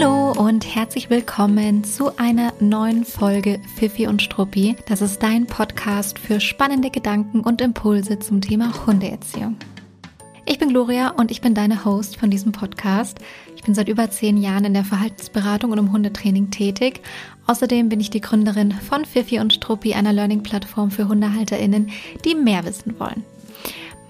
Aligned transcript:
Hallo 0.00 0.30
und 0.30 0.76
herzlich 0.76 1.10
willkommen 1.10 1.82
zu 1.82 2.16
einer 2.18 2.52
neuen 2.60 3.04
Folge 3.04 3.58
Fifi 3.74 4.06
und 4.06 4.22
Struppi. 4.22 4.76
Das 4.86 5.02
ist 5.02 5.20
dein 5.24 5.46
Podcast 5.46 6.20
für 6.20 6.38
spannende 6.38 6.90
Gedanken 6.90 7.40
und 7.40 7.60
Impulse 7.60 8.20
zum 8.20 8.40
Thema 8.40 8.86
Hundeerziehung. 8.86 9.56
Ich 10.46 10.60
bin 10.60 10.68
Gloria 10.68 11.08
und 11.08 11.32
ich 11.32 11.40
bin 11.40 11.52
deine 11.52 11.84
Host 11.84 12.16
von 12.16 12.30
diesem 12.30 12.52
Podcast. 12.52 13.18
Ich 13.56 13.64
bin 13.64 13.74
seit 13.74 13.88
über 13.88 14.08
zehn 14.08 14.36
Jahren 14.36 14.66
in 14.66 14.74
der 14.74 14.84
Verhaltensberatung 14.84 15.72
und 15.72 15.78
im 15.78 15.90
Hundetraining 15.90 16.52
tätig. 16.52 17.00
Außerdem 17.48 17.88
bin 17.88 17.98
ich 17.98 18.10
die 18.10 18.20
Gründerin 18.20 18.70
von 18.70 19.04
Fifi 19.04 19.40
und 19.40 19.52
Struppi, 19.52 19.94
einer 19.94 20.12
Learning-Plattform 20.12 20.92
für 20.92 21.08
HundehalterInnen, 21.08 21.90
die 22.24 22.36
mehr 22.36 22.64
wissen 22.64 23.00
wollen. 23.00 23.24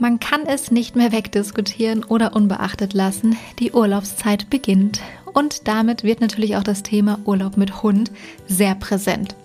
Man 0.00 0.20
kann 0.20 0.43
es 0.46 0.70
nicht 0.70 0.95
mehr 0.95 1.12
wegdiskutieren 1.12 2.05
oder 2.05 2.36
unbeachtet 2.36 2.93
lassen. 2.93 3.36
Die 3.59 3.73
Urlaubszeit 3.73 4.48
beginnt 4.48 5.00
und 5.38 5.69
damit 5.69 6.02
wird 6.02 6.20
natürlich 6.20 6.56
auch 6.56 6.65
das 6.65 6.83
Thema 6.83 7.20
Urlaub 7.24 7.56
mit 7.56 7.84
Hund 7.84 8.10
sehr 8.48 8.74
präsent. 8.74 9.37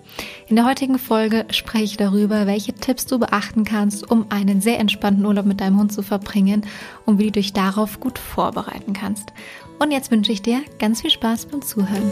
In 0.48 0.56
der 0.56 0.66
heutigen 0.66 0.98
Folge 0.98 1.46
spreche 1.52 1.84
ich 1.84 1.98
darüber, 1.98 2.48
welche 2.48 2.74
Tipps 2.74 3.06
du 3.06 3.20
beachten 3.20 3.64
kannst, 3.64 4.10
um 4.10 4.26
einen 4.30 4.60
sehr 4.60 4.80
entspannten 4.80 5.24
Urlaub 5.24 5.46
mit 5.46 5.62
deinem 5.62 5.78
Hund 5.80 5.94
zu 5.94 6.02
verbringen 6.02 6.66
und 7.06 7.20
wie 7.20 7.26
du 7.26 7.34
dich 7.34 7.54
darauf 7.54 8.00
gut 8.00 8.18
vorbereiten 8.18 8.94
kannst. 8.94 9.34
Und 9.78 9.92
jetzt 9.92 10.10
wünsche 10.10 10.32
ich 10.32 10.42
dir 10.42 10.62
ganz 10.80 11.02
viel 11.02 11.12
Spaß 11.12 11.46
beim 11.46 11.62
Zuhören. 11.62 12.12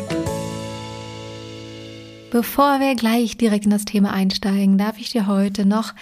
Bevor 2.31 2.80
wir 2.80 2.95
gleich 2.95 3.35
direkt 3.35 3.66
in 3.66 3.71
das 3.71 3.84
Thema 3.84 4.13
einsteigen, 4.13 4.77
darf 4.77 4.98
ich 4.98 5.09
dir 5.09 5.27
heute 5.27 5.66
noch 5.66 5.94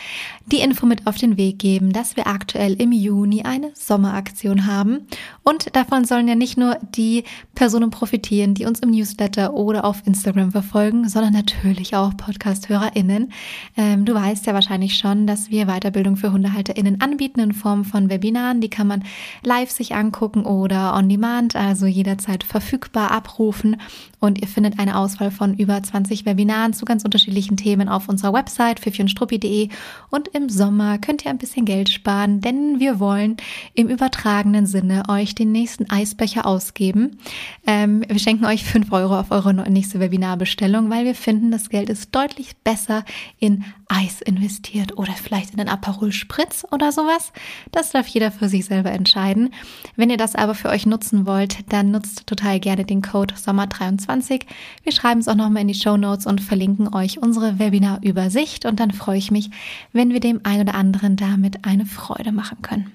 die 0.45 0.59
Info 0.59 0.85
mit 0.85 1.07
auf 1.07 1.17
den 1.17 1.37
Weg 1.37 1.57
geben, 1.57 1.91
dass 1.91 2.17
wir 2.17 2.27
aktuell 2.27 2.73
im 2.79 2.91
Juni 2.91 3.41
eine 3.41 3.71
Sommeraktion 3.73 4.67
haben. 4.67 5.07
Und 5.41 5.75
davon 5.75 6.05
sollen 6.05 6.27
ja 6.27 6.35
nicht 6.35 6.55
nur 6.55 6.77
die 6.95 7.23
Personen 7.55 7.89
profitieren, 7.89 8.53
die 8.53 8.65
uns 8.65 8.79
im 8.81 8.91
Newsletter 8.91 9.55
oder 9.55 9.85
auf 9.85 10.05
Instagram 10.05 10.51
verfolgen, 10.51 11.09
sondern 11.09 11.33
natürlich 11.33 11.95
auch 11.95 12.15
Podcast-HörerInnen. 12.15 13.33
Ähm, 13.75 14.05
du 14.05 14.13
weißt 14.13 14.45
ja 14.45 14.53
wahrscheinlich 14.53 14.97
schon, 14.97 15.25
dass 15.25 15.49
wir 15.49 15.65
Weiterbildung 15.65 16.15
für 16.15 16.31
HundehalterInnen 16.31 17.01
anbieten 17.01 17.39
in 17.39 17.53
Form 17.53 17.85
von 17.85 18.11
Webinaren. 18.11 18.61
Die 18.61 18.69
kann 18.69 18.85
man 18.85 19.03
live 19.41 19.71
sich 19.71 19.95
angucken 19.95 20.45
oder 20.45 20.95
on 20.95 21.09
demand, 21.09 21.55
also 21.55 21.87
jederzeit 21.87 22.43
verfügbar 22.43 23.09
abrufen. 23.09 23.77
Und 24.19 24.39
ihr 24.41 24.47
findet 24.47 24.77
eine 24.77 24.95
Auswahl 24.95 25.31
von 25.31 25.55
über 25.55 25.81
20 25.81 26.18
20 26.19 26.25
Webinaren 26.25 26.73
zu 26.73 26.85
ganz 26.85 27.03
unterschiedlichen 27.03 27.57
Themen 27.57 27.89
auf 27.89 28.09
unserer 28.09 28.33
Website 28.33 28.79
fifiundstruppi.de 28.79 29.69
und 30.09 30.27
im 30.29 30.49
Sommer 30.49 30.97
könnt 30.97 31.25
ihr 31.25 31.31
ein 31.31 31.37
bisschen 31.37 31.65
Geld 31.65 31.89
sparen, 31.89 32.41
denn 32.41 32.79
wir 32.79 32.99
wollen 32.99 33.37
im 33.73 33.87
übertragenen 33.87 34.65
Sinne 34.65 35.03
euch 35.09 35.35
den 35.35 35.51
nächsten 35.51 35.89
Eisbecher 35.89 36.45
ausgeben. 36.45 37.19
Ähm, 37.65 38.03
wir 38.07 38.19
schenken 38.19 38.45
euch 38.45 38.63
5 38.63 38.91
Euro 38.91 39.19
auf 39.19 39.31
eure 39.31 39.53
nächste 39.69 39.99
Webinarbestellung, 39.99 40.89
weil 40.89 41.05
wir 41.05 41.15
finden, 41.15 41.51
das 41.51 41.69
Geld 41.69 41.89
ist 41.89 42.13
deutlich 42.13 42.57
besser 42.57 43.05
in 43.39 43.63
Eis 43.89 44.21
investiert 44.21 44.97
oder 44.97 45.11
vielleicht 45.13 45.53
in 45.53 45.59
einen 45.59 45.69
Aperol 45.69 46.11
Spritz 46.11 46.65
oder 46.71 46.91
sowas. 46.91 47.33
Das 47.71 47.91
darf 47.91 48.07
jeder 48.07 48.31
für 48.31 48.47
sich 48.47 48.65
selber 48.65 48.91
entscheiden. 48.91 49.53
Wenn 49.95 50.09
ihr 50.09 50.17
das 50.17 50.35
aber 50.35 50.55
für 50.55 50.69
euch 50.69 50.85
nutzen 50.85 51.25
wollt, 51.25 51.71
dann 51.73 51.91
nutzt 51.91 52.25
total 52.27 52.59
gerne 52.59 52.85
den 52.85 53.01
Code 53.01 53.35
Sommer23. 53.35 54.43
Wir 54.83 54.91
schreiben 54.91 55.19
es 55.19 55.27
auch 55.27 55.35
nochmal 55.35 55.63
in 55.63 55.67
die 55.67 55.73
Show 55.73 55.97
Notes 55.97 56.25
und 56.25 56.39
verlinken 56.39 56.93
euch 56.93 57.21
unsere 57.21 57.59
Webinar-Übersicht 57.59 58.65
und 58.65 58.79
dann 58.79 58.91
freue 58.91 59.17
ich 59.17 59.31
mich, 59.31 59.49
wenn 59.91 60.13
wir 60.13 60.19
dem 60.19 60.41
einen 60.43 60.61
oder 60.61 60.75
anderen 60.75 61.15
damit 61.15 61.65
eine 61.65 61.85
Freude 61.85 62.31
machen 62.31 62.61
können. 62.61 62.91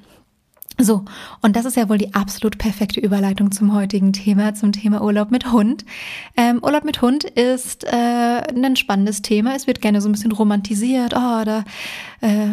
So, 0.77 1.05
und 1.41 1.55
das 1.55 1.67
ist 1.67 1.77
ja 1.77 1.89
wohl 1.89 1.99
die 1.99 2.15
absolut 2.15 2.59
perfekte 2.59 2.99
Überleitung 2.99 3.53
zum 3.53 3.73
heutigen 3.73 4.13
Thema, 4.13 4.55
zum 4.55 4.73
Thema 4.73 5.03
Urlaub 5.03 5.31
mit 5.31 5.53
Hund. 5.53 5.85
Ähm, 6.37 6.59
Urlaub 6.65 6.85
mit 6.85 7.01
Hund 7.01 7.23
ist 7.23 7.85
äh, 7.85 8.43
ein 8.53 8.75
spannendes 8.75 9.23
Thema. 9.23 9.55
Es 9.55 9.69
wird 9.69 9.81
gerne 9.81 10.01
so 10.01 10.09
ein 10.09 10.13
bisschen 10.13 10.33
romantisiert. 10.33 11.15
Oh, 11.15 11.45
da 11.45 11.65
äh, 12.23 12.49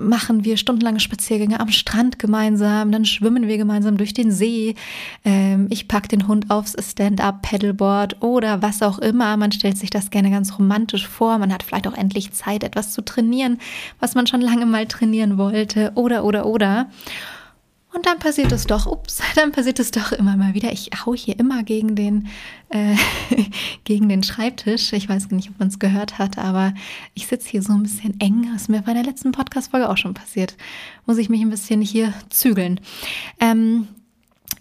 machen 0.00 0.44
wir 0.44 0.56
stundenlange 0.56 1.00
Spaziergänge 1.00 1.60
am 1.60 1.68
Strand 1.68 2.18
gemeinsam, 2.18 2.92
dann 2.92 3.04
schwimmen 3.04 3.46
wir 3.46 3.58
gemeinsam 3.58 3.98
durch 3.98 4.14
den 4.14 4.32
See. 4.32 4.74
Ähm, 5.26 5.66
ich 5.68 5.86
pack 5.86 6.08
den 6.08 6.28
Hund 6.28 6.50
aufs 6.50 6.76
Stand-up-Paddleboard 6.80 8.22
oder 8.22 8.62
was 8.62 8.82
auch 8.82 8.98
immer. 8.98 9.36
Man 9.36 9.52
stellt 9.52 9.76
sich 9.76 9.90
das 9.90 10.10
gerne 10.10 10.30
ganz 10.30 10.58
romantisch 10.58 11.06
vor. 11.06 11.36
Man 11.36 11.52
hat 11.52 11.62
vielleicht 11.62 11.88
auch 11.88 11.96
endlich 11.96 12.32
Zeit, 12.32 12.64
etwas 12.64 12.92
zu 12.92 13.02
trainieren, 13.02 13.58
was 13.98 14.14
man 14.14 14.26
schon 14.26 14.40
lange 14.40 14.64
mal 14.64 14.86
trainieren 14.86 15.36
wollte. 15.36 15.92
Oder, 15.94 16.24
oder, 16.24 16.46
oder. 16.46 16.88
Und 17.92 18.06
dann 18.06 18.18
passiert 18.18 18.52
es 18.52 18.66
doch, 18.66 18.86
ups, 18.86 19.20
dann 19.34 19.52
passiert 19.52 19.80
es 19.80 19.90
doch 19.90 20.12
immer 20.12 20.36
mal 20.36 20.54
wieder. 20.54 20.72
Ich 20.72 20.90
hau 21.04 21.14
hier 21.14 21.38
immer 21.38 21.62
gegen 21.62 21.96
den, 21.96 22.28
äh, 22.68 22.96
gegen 23.84 24.08
den 24.08 24.22
Schreibtisch. 24.22 24.92
Ich 24.92 25.08
weiß 25.08 25.30
nicht, 25.30 25.50
ob 25.50 25.58
man 25.58 25.68
es 25.68 25.78
gehört 25.78 26.18
hat, 26.18 26.38
aber 26.38 26.72
ich 27.14 27.26
sitze 27.26 27.48
hier 27.48 27.62
so 27.62 27.72
ein 27.72 27.82
bisschen 27.82 28.18
eng. 28.20 28.48
Das 28.52 28.62
ist 28.62 28.68
mir 28.68 28.82
bei 28.82 28.94
der 28.94 29.02
letzten 29.02 29.32
Podcast-Folge 29.32 29.88
auch 29.88 29.96
schon 29.96 30.14
passiert. 30.14 30.56
Muss 31.06 31.18
ich 31.18 31.28
mich 31.28 31.40
ein 31.40 31.50
bisschen 31.50 31.82
hier 31.82 32.14
zügeln. 32.28 32.80
Ähm, 33.40 33.88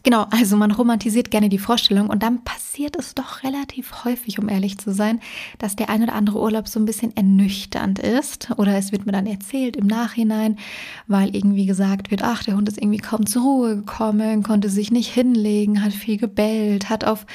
Genau, 0.10 0.26
also 0.32 0.58
man 0.58 0.72
romantisiert 0.72 1.30
gerne 1.30 1.50
die 1.50 1.60
Vorstellung 1.60 2.10
und 2.10 2.24
dann 2.24 2.44
passiert 2.44 2.96
es 2.96 3.14
doch 3.14 3.44
relativ 3.44 4.06
häufig, 4.06 4.40
um 4.40 4.50
ehrlich 4.50 4.80
zu 4.80 4.92
sein, 4.92 5.20
dass 5.60 5.76
der 5.76 5.92
ein 5.92 6.02
oder 6.02 6.16
andere 6.16 6.42
Urlaub 6.42 6.68
so 6.68 6.80
ein 6.80 6.86
bisschen 6.86 7.16
ernüchternd 7.16 8.00
ist 8.00 8.50
oder 8.58 8.76
es 8.76 8.92
wird 8.92 9.06
mir 9.06 9.12
dann 9.12 9.28
erzählt 9.28 9.76
im 9.78 9.86
Nachhinein, 9.86 10.58
weil 11.06 11.36
irgendwie 11.36 11.68
gesagt 11.68 12.10
wird, 12.10 12.24
ach, 12.24 12.44
der 12.44 12.56
Hund 12.56 12.68
ist 12.68 12.80
irgendwie 12.80 12.98
kaum 12.98 13.28
zur 13.28 13.44
Ruhe 13.44 13.76
gekommen, 13.76 14.42
konnte 14.42 14.70
sich 14.70 14.90
nicht 14.90 15.14
hinlegen, 15.14 15.84
hat 15.84 15.94
viel 15.94 16.18
gebellt, 16.18 16.90
hat 16.90 17.06
auf, 17.06 17.28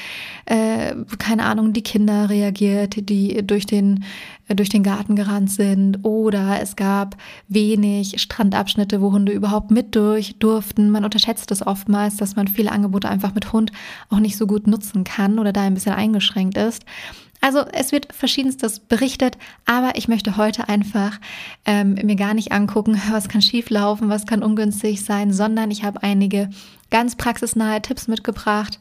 äh, 0.46 0.96
keine 1.18 1.44
Ahnung, 1.44 1.74
die 1.74 1.82
Kinder 1.82 2.28
reagiert, 2.28 3.08
die 3.08 3.46
durch 3.46 3.66
den 3.66 4.02
durch 4.48 4.68
den 4.68 4.82
Garten 4.82 5.16
gerannt 5.16 5.50
sind 5.50 6.04
oder 6.04 6.60
es 6.60 6.76
gab 6.76 7.16
wenig 7.48 8.20
Strandabschnitte, 8.20 9.00
wo 9.00 9.12
Hunde 9.12 9.32
überhaupt 9.32 9.70
mit 9.70 9.94
durch 9.94 10.38
durften. 10.38 10.90
Man 10.90 11.04
unterschätzt 11.04 11.50
es 11.50 11.66
oftmals, 11.66 12.16
dass 12.16 12.36
man 12.36 12.48
viele 12.48 12.72
Angebote 12.72 13.08
einfach 13.08 13.34
mit 13.34 13.52
Hund 13.52 13.72
auch 14.10 14.18
nicht 14.18 14.36
so 14.36 14.46
gut 14.46 14.66
nutzen 14.66 15.04
kann 15.04 15.38
oder 15.38 15.52
da 15.52 15.62
ein 15.62 15.74
bisschen 15.74 15.94
eingeschränkt 15.94 16.58
ist. 16.58 16.84
Also 17.44 17.60
es 17.74 17.92
wird 17.92 18.10
verschiedenstes 18.14 18.80
berichtet, 18.80 19.36
aber 19.66 19.96
ich 19.96 20.08
möchte 20.08 20.38
heute 20.38 20.66
einfach 20.70 21.20
ähm, 21.66 21.92
mir 22.02 22.16
gar 22.16 22.32
nicht 22.32 22.52
angucken, 22.52 22.98
was 23.10 23.28
kann 23.28 23.42
schief 23.42 23.68
laufen, 23.68 24.08
was 24.08 24.24
kann 24.24 24.42
ungünstig 24.42 25.04
sein, 25.04 25.30
sondern 25.30 25.70
ich 25.70 25.84
habe 25.84 26.02
einige 26.02 26.48
ganz 26.90 27.16
praxisnahe 27.16 27.82
Tipps 27.82 28.08
mitgebracht, 28.08 28.78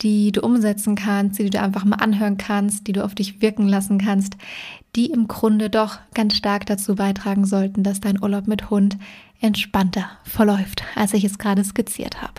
die 0.00 0.32
du 0.32 0.40
umsetzen 0.40 0.94
kannst, 0.94 1.38
die 1.38 1.50
du 1.50 1.60
einfach 1.60 1.84
mal 1.84 1.96
anhören 1.96 2.36
kannst, 2.36 2.86
die 2.86 2.92
du 2.92 3.04
auf 3.04 3.14
dich 3.14 3.40
wirken 3.40 3.68
lassen 3.68 3.98
kannst, 3.98 4.36
die 4.96 5.06
im 5.06 5.28
Grunde 5.28 5.70
doch 5.70 5.98
ganz 6.14 6.36
stark 6.36 6.66
dazu 6.66 6.94
beitragen 6.94 7.44
sollten, 7.44 7.82
dass 7.82 8.00
dein 8.00 8.22
Urlaub 8.22 8.46
mit 8.46 8.70
Hund 8.70 8.96
entspannter 9.40 10.10
verläuft, 10.24 10.84
als 10.94 11.14
ich 11.14 11.24
es 11.24 11.38
gerade 11.38 11.64
skizziert 11.64 12.22
habe. 12.22 12.34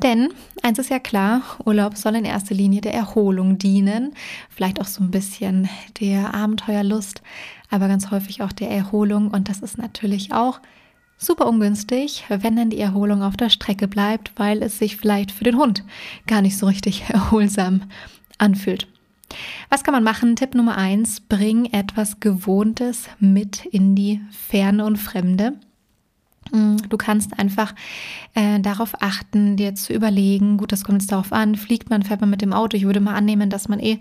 Denn 0.00 0.28
eins 0.62 0.78
ist 0.78 0.90
ja 0.90 1.00
klar, 1.00 1.42
Urlaub 1.64 1.96
soll 1.96 2.14
in 2.14 2.24
erster 2.24 2.54
Linie 2.54 2.80
der 2.80 2.94
Erholung 2.94 3.58
dienen, 3.58 4.14
vielleicht 4.48 4.80
auch 4.80 4.86
so 4.86 5.02
ein 5.02 5.10
bisschen 5.10 5.68
der 6.00 6.34
Abenteuerlust, 6.34 7.20
aber 7.68 7.88
ganz 7.88 8.12
häufig 8.12 8.42
auch 8.42 8.52
der 8.52 8.70
Erholung. 8.70 9.28
Und 9.28 9.48
das 9.48 9.58
ist 9.58 9.76
natürlich 9.76 10.32
auch 10.32 10.60
super 11.18 11.46
ungünstig, 11.46 12.24
wenn 12.28 12.56
dann 12.56 12.70
die 12.70 12.80
Erholung 12.80 13.22
auf 13.22 13.36
der 13.36 13.50
Strecke 13.50 13.88
bleibt, 13.88 14.32
weil 14.36 14.62
es 14.62 14.78
sich 14.78 14.96
vielleicht 14.96 15.32
für 15.32 15.44
den 15.44 15.58
Hund 15.58 15.84
gar 16.26 16.40
nicht 16.40 16.56
so 16.56 16.66
richtig 16.66 17.04
erholsam 17.08 17.82
anfühlt. 18.38 18.86
Was 19.68 19.84
kann 19.84 19.92
man 19.92 20.04
machen? 20.04 20.36
Tipp 20.36 20.54
Nummer 20.54 20.78
eins, 20.78 21.20
bring 21.20 21.66
etwas 21.66 22.20
Gewohntes 22.20 23.08
mit 23.18 23.66
in 23.66 23.94
die 23.94 24.22
Ferne 24.30 24.86
und 24.86 24.96
Fremde. 24.96 25.58
Mm, 26.50 26.76
du 26.88 26.96
kannst 26.96 27.38
einfach 27.38 27.74
äh, 28.34 28.60
darauf 28.60 29.02
achten, 29.02 29.56
dir 29.56 29.74
zu 29.74 29.92
überlegen, 29.92 30.56
gut, 30.56 30.72
das 30.72 30.84
kommt 30.84 31.02
jetzt 31.02 31.12
darauf 31.12 31.32
an, 31.32 31.56
fliegt 31.56 31.90
man, 31.90 32.02
fährt 32.02 32.22
man 32.22 32.30
mit 32.30 32.40
dem 32.40 32.54
Auto. 32.54 32.76
Ich 32.76 32.86
würde 32.86 33.00
mal 33.00 33.14
annehmen, 33.14 33.50
dass 33.50 33.68
man 33.68 33.80
eh 33.80 33.98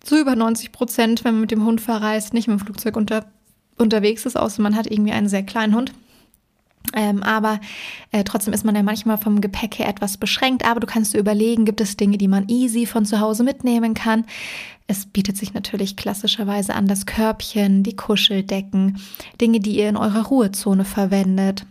zu 0.00 0.20
über 0.20 0.36
90 0.36 0.70
Prozent, 0.70 1.24
wenn 1.24 1.34
man 1.34 1.40
mit 1.42 1.50
dem 1.50 1.64
Hund 1.64 1.80
verreist, 1.80 2.34
nicht 2.34 2.46
mit 2.46 2.60
dem 2.60 2.64
Flugzeug 2.64 2.96
unter, 2.96 3.26
unterwegs 3.78 4.26
ist, 4.26 4.36
außer 4.36 4.62
man 4.62 4.76
hat 4.76 4.90
irgendwie 4.90 5.12
einen 5.12 5.28
sehr 5.28 5.42
kleinen 5.42 5.74
Hund. 5.74 5.92
Ähm, 6.92 7.22
aber 7.22 7.60
äh, 8.12 8.24
trotzdem 8.24 8.52
ist 8.52 8.64
man 8.64 8.74
ja 8.74 8.82
manchmal 8.82 9.16
vom 9.16 9.40
Gepäck 9.40 9.78
her 9.78 9.88
etwas 9.88 10.18
beschränkt. 10.18 10.64
Aber 10.66 10.80
du 10.80 10.86
kannst 10.86 11.14
dir 11.14 11.18
überlegen, 11.18 11.64
gibt 11.64 11.80
es 11.80 11.96
Dinge, 11.96 12.18
die 12.18 12.28
man 12.28 12.48
easy 12.48 12.86
von 12.86 13.06
zu 13.06 13.20
Hause 13.20 13.42
mitnehmen 13.42 13.94
kann. 13.94 14.24
Es 14.86 15.06
bietet 15.06 15.36
sich 15.38 15.54
natürlich 15.54 15.96
klassischerweise 15.96 16.74
an 16.74 16.86
das 16.86 17.06
Körbchen, 17.06 17.82
die 17.82 17.96
Kuscheldecken, 17.96 19.00
Dinge, 19.40 19.60
die 19.60 19.78
ihr 19.78 19.88
in 19.88 19.96
eurer 19.96 20.26
Ruhezone 20.26 20.84
verwendet. 20.84 21.64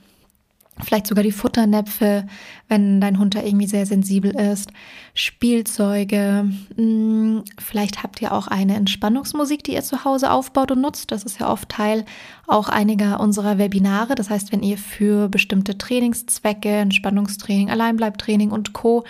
Vielleicht 0.82 1.06
sogar 1.06 1.24
die 1.24 1.32
Futternäpfe, 1.32 2.26
wenn 2.68 3.00
dein 3.00 3.20
Hund 3.20 3.36
da 3.36 3.44
irgendwie 3.44 3.68
sehr 3.68 3.86
sensibel 3.86 4.36
ist. 4.36 4.72
Spielzeuge. 5.14 6.50
Hm, 6.76 7.44
vielleicht 7.60 8.02
habt 8.02 8.22
ihr 8.24 8.32
auch 8.32 8.48
eine 8.48 8.76
Entspannungsmusik, 8.76 9.64
die 9.64 9.74
ihr 9.74 9.84
zu 9.84 10.04
Hause 10.04 10.32
aufbaut 10.32 10.72
und 10.72 10.82
nutzt. 10.82 11.12
Das 11.12 11.24
ist 11.24 11.40
ja 11.40 11.48
oft 11.48 11.70
Teil 11.70 12.06
auch 12.48 12.70
einiger 12.70 13.20
unserer 13.20 13.60
Webinare. 13.60 14.16
Das 14.16 14.32
heißt, 14.32 14.52
wenn 14.52 14.64
ihr 14.64 14.80
für 14.80 15.30
bestimmte 15.30 15.78
Trainingszwecke, 15.78 16.70
Entspannungstraining, 16.70 17.70
Alleinbleibtraining 17.70 18.50
und 18.50 18.74
Co. 18.74 19.04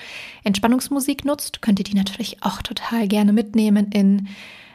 Entspannungsmusik 0.44 1.24
nutzt, 1.24 1.62
könnt 1.62 1.80
ihr 1.80 1.86
die 1.86 1.96
natürlich 1.96 2.44
auch 2.44 2.62
total 2.62 3.08
gerne 3.08 3.32
mitnehmen 3.32 3.88
in, 3.94 4.28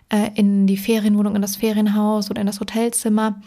äh, 0.08 0.30
in 0.34 0.66
die 0.66 0.78
Ferienwohnung, 0.78 1.36
in 1.36 1.42
das 1.42 1.56
Ferienhaus 1.56 2.30
oder 2.30 2.40
in 2.40 2.46
das 2.46 2.60
Hotelzimmer 2.60 3.42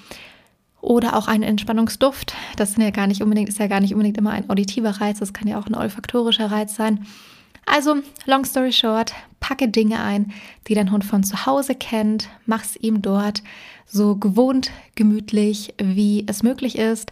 oder 0.82 1.16
auch 1.16 1.28
ein 1.28 1.44
Entspannungsduft. 1.44 2.34
Das 2.58 2.74
sind 2.74 2.84
ja 2.84 2.90
gar 2.90 3.08
nicht 3.08 3.22
unbedingt, 3.22 3.50
ist 3.50 3.60
ja 3.60 3.68
gar 3.68 3.80
nicht 3.80 3.94
unbedingt 3.94 4.18
immer 4.18 4.32
ein 4.32 4.50
auditiver 4.50 5.02
Reiz, 5.02 5.20
das 5.20 5.34
kann 5.34 5.48
ja 5.48 5.60
auch 5.60 5.68
ein 5.68 5.76
olfaktorischer 5.76 6.52
Reiz 6.52 6.76
sein. 6.76 7.06
Also, 7.66 7.98
long 8.26 8.44
story 8.44 8.74
short, 8.74 9.14
packe 9.40 9.68
Dinge 9.68 10.02
ein, 10.02 10.34
die 10.68 10.74
dein 10.74 10.92
Hund 10.92 11.06
von 11.06 11.24
zu 11.24 11.46
Hause 11.46 11.76
kennt, 11.76 12.28
mach's 12.46 12.76
ihm 12.76 13.02
dort 13.02 13.44
so 13.86 14.16
gewohnt, 14.16 14.72
gemütlich, 14.96 15.74
wie 15.78 16.26
es 16.28 16.44
möglich 16.44 16.78
ist. 16.78 17.12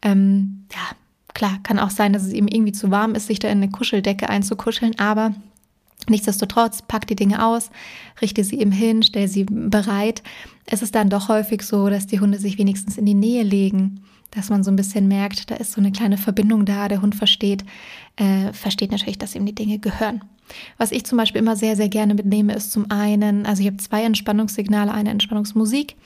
Ähm, 0.00 0.64
ja, 0.72 0.96
klar, 1.34 1.58
kann 1.62 1.78
auch 1.78 1.90
sein, 1.90 2.12
dass 2.12 2.22
es 2.22 2.32
ihm 2.32 2.48
irgendwie 2.48 2.72
zu 2.72 2.90
warm 2.90 3.14
ist, 3.14 3.26
sich 3.26 3.40
da 3.40 3.48
in 3.48 3.58
eine 3.58 3.70
Kuscheldecke 3.70 4.28
einzukuscheln, 4.28 4.98
aber 4.98 5.34
Nichtsdestotrotz, 6.08 6.82
pack 6.82 7.06
die 7.06 7.14
Dinge 7.14 7.44
aus, 7.44 7.70
richte 8.20 8.42
sie 8.42 8.60
ihm 8.60 8.72
hin, 8.72 9.02
stell 9.02 9.28
sie 9.28 9.44
bereit. 9.44 10.22
Es 10.72 10.82
ist 10.82 10.94
dann 10.94 11.10
doch 11.10 11.28
häufig 11.28 11.62
so, 11.62 11.88
dass 11.90 12.06
die 12.06 12.20
Hunde 12.20 12.38
sich 12.38 12.56
wenigstens 12.56 12.96
in 12.96 13.04
die 13.04 13.14
Nähe 13.14 13.42
legen, 13.42 14.04
dass 14.30 14.50
man 14.50 14.62
so 14.62 14.70
ein 14.70 14.76
bisschen 14.76 15.08
merkt, 15.08 15.50
da 15.50 15.56
ist 15.56 15.72
so 15.72 15.80
eine 15.80 15.90
kleine 15.90 16.16
Verbindung 16.16 16.64
da. 16.64 16.86
Der 16.86 17.02
Hund 17.02 17.16
versteht, 17.16 17.64
äh, 18.14 18.52
versteht 18.52 18.92
natürlich, 18.92 19.18
dass 19.18 19.34
ihm 19.34 19.44
die 19.44 19.54
Dinge 19.54 19.80
gehören. 19.80 20.22
Was 20.78 20.92
ich 20.92 21.04
zum 21.04 21.18
Beispiel 21.18 21.40
immer 21.40 21.56
sehr, 21.56 21.74
sehr 21.74 21.88
gerne 21.88 22.14
mitnehme, 22.14 22.54
ist 22.54 22.70
zum 22.70 22.88
einen, 22.88 23.46
also 23.46 23.62
ich 23.62 23.66
habe 23.66 23.78
zwei 23.78 24.04
Entspannungssignale, 24.04 24.92
eine 24.92 25.10
Entspannungsmusik 25.10 25.96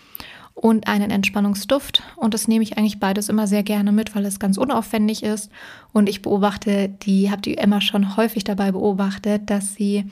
und 0.54 0.88
einen 0.88 1.10
Entspannungsduft. 1.10 2.02
Und 2.16 2.32
das 2.32 2.48
nehme 2.48 2.62
ich 2.62 2.78
eigentlich 2.78 3.00
beides 3.00 3.28
immer 3.28 3.46
sehr 3.46 3.62
gerne 3.62 3.92
mit, 3.92 4.14
weil 4.14 4.24
es 4.24 4.38
ganz 4.38 4.56
unaufwendig 4.56 5.22
ist. 5.22 5.50
Und 5.92 6.08
ich 6.08 6.22
beobachte, 6.22 6.88
die 6.88 7.30
habe 7.30 7.42
die 7.42 7.58
Emma 7.58 7.82
schon 7.82 8.16
häufig 8.16 8.44
dabei 8.44 8.72
beobachtet, 8.72 9.50
dass 9.50 9.74
sie, 9.74 10.06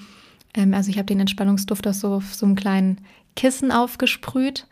ähm, 0.52 0.74
also 0.74 0.90
ich 0.90 0.98
habe 0.98 1.06
den 1.06 1.20
Entspannungsduft 1.20 1.86
auf 1.86 1.94
so, 1.94 2.20
so 2.20 2.44
einem 2.44 2.54
kleinen 2.54 2.98
Kissen 3.36 3.70
aufgesprüht. 3.70 4.66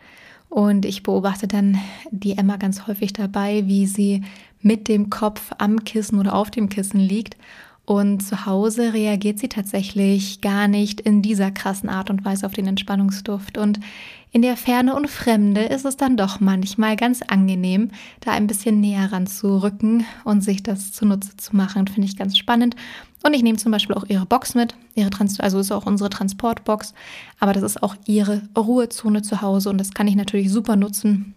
Und 0.48 0.84
ich 0.84 1.02
beobachte 1.02 1.46
dann 1.46 1.78
die 2.10 2.36
Emma 2.36 2.56
ganz 2.56 2.86
häufig 2.86 3.12
dabei, 3.12 3.66
wie 3.66 3.86
sie 3.86 4.22
mit 4.62 4.88
dem 4.88 5.08
Kopf 5.08 5.52
am 5.58 5.84
Kissen 5.84 6.18
oder 6.18 6.34
auf 6.34 6.50
dem 6.50 6.68
Kissen 6.68 7.00
liegt. 7.00 7.36
Und 7.84 8.20
zu 8.20 8.46
Hause 8.46 8.92
reagiert 8.92 9.38
sie 9.38 9.48
tatsächlich 9.48 10.40
gar 10.40 10.68
nicht 10.68 11.00
in 11.00 11.22
dieser 11.22 11.50
krassen 11.50 11.88
Art 11.88 12.10
und 12.10 12.24
Weise 12.24 12.46
auf 12.46 12.52
den 12.52 12.66
Entspannungsduft. 12.66 13.58
Und 13.58 13.80
in 14.32 14.42
der 14.42 14.56
Ferne 14.56 14.94
und 14.94 15.10
Fremde 15.10 15.62
ist 15.62 15.84
es 15.84 15.96
dann 15.96 16.16
doch 16.16 16.38
manchmal 16.38 16.94
ganz 16.94 17.20
angenehm, 17.22 17.90
da 18.20 18.30
ein 18.30 18.46
bisschen 18.46 18.80
näher 18.80 19.12
ranzurücken 19.12 20.04
und 20.24 20.42
sich 20.42 20.62
das 20.62 20.92
zunutze 20.92 21.36
zu 21.36 21.56
machen. 21.56 21.88
Finde 21.88 22.06
ich 22.06 22.16
ganz 22.16 22.38
spannend. 22.38 22.76
Und 23.24 23.34
ich 23.34 23.42
nehme 23.42 23.58
zum 23.58 23.72
Beispiel 23.72 23.96
auch 23.96 24.06
ihre 24.08 24.26
Box 24.26 24.54
mit, 24.54 24.74
ihre 24.94 25.10
Trans 25.10 25.40
also 25.40 25.58
ist 25.58 25.72
auch 25.72 25.84
unsere 25.84 26.10
Transportbox, 26.10 26.94
aber 27.38 27.52
das 27.52 27.62
ist 27.62 27.82
auch 27.82 27.96
ihre 28.06 28.42
Ruhezone 28.56 29.22
zu 29.22 29.42
Hause 29.42 29.68
und 29.68 29.78
das 29.78 29.92
kann 29.92 30.06
ich 30.06 30.16
natürlich 30.16 30.50
super 30.50 30.76
nutzen, 30.76 31.34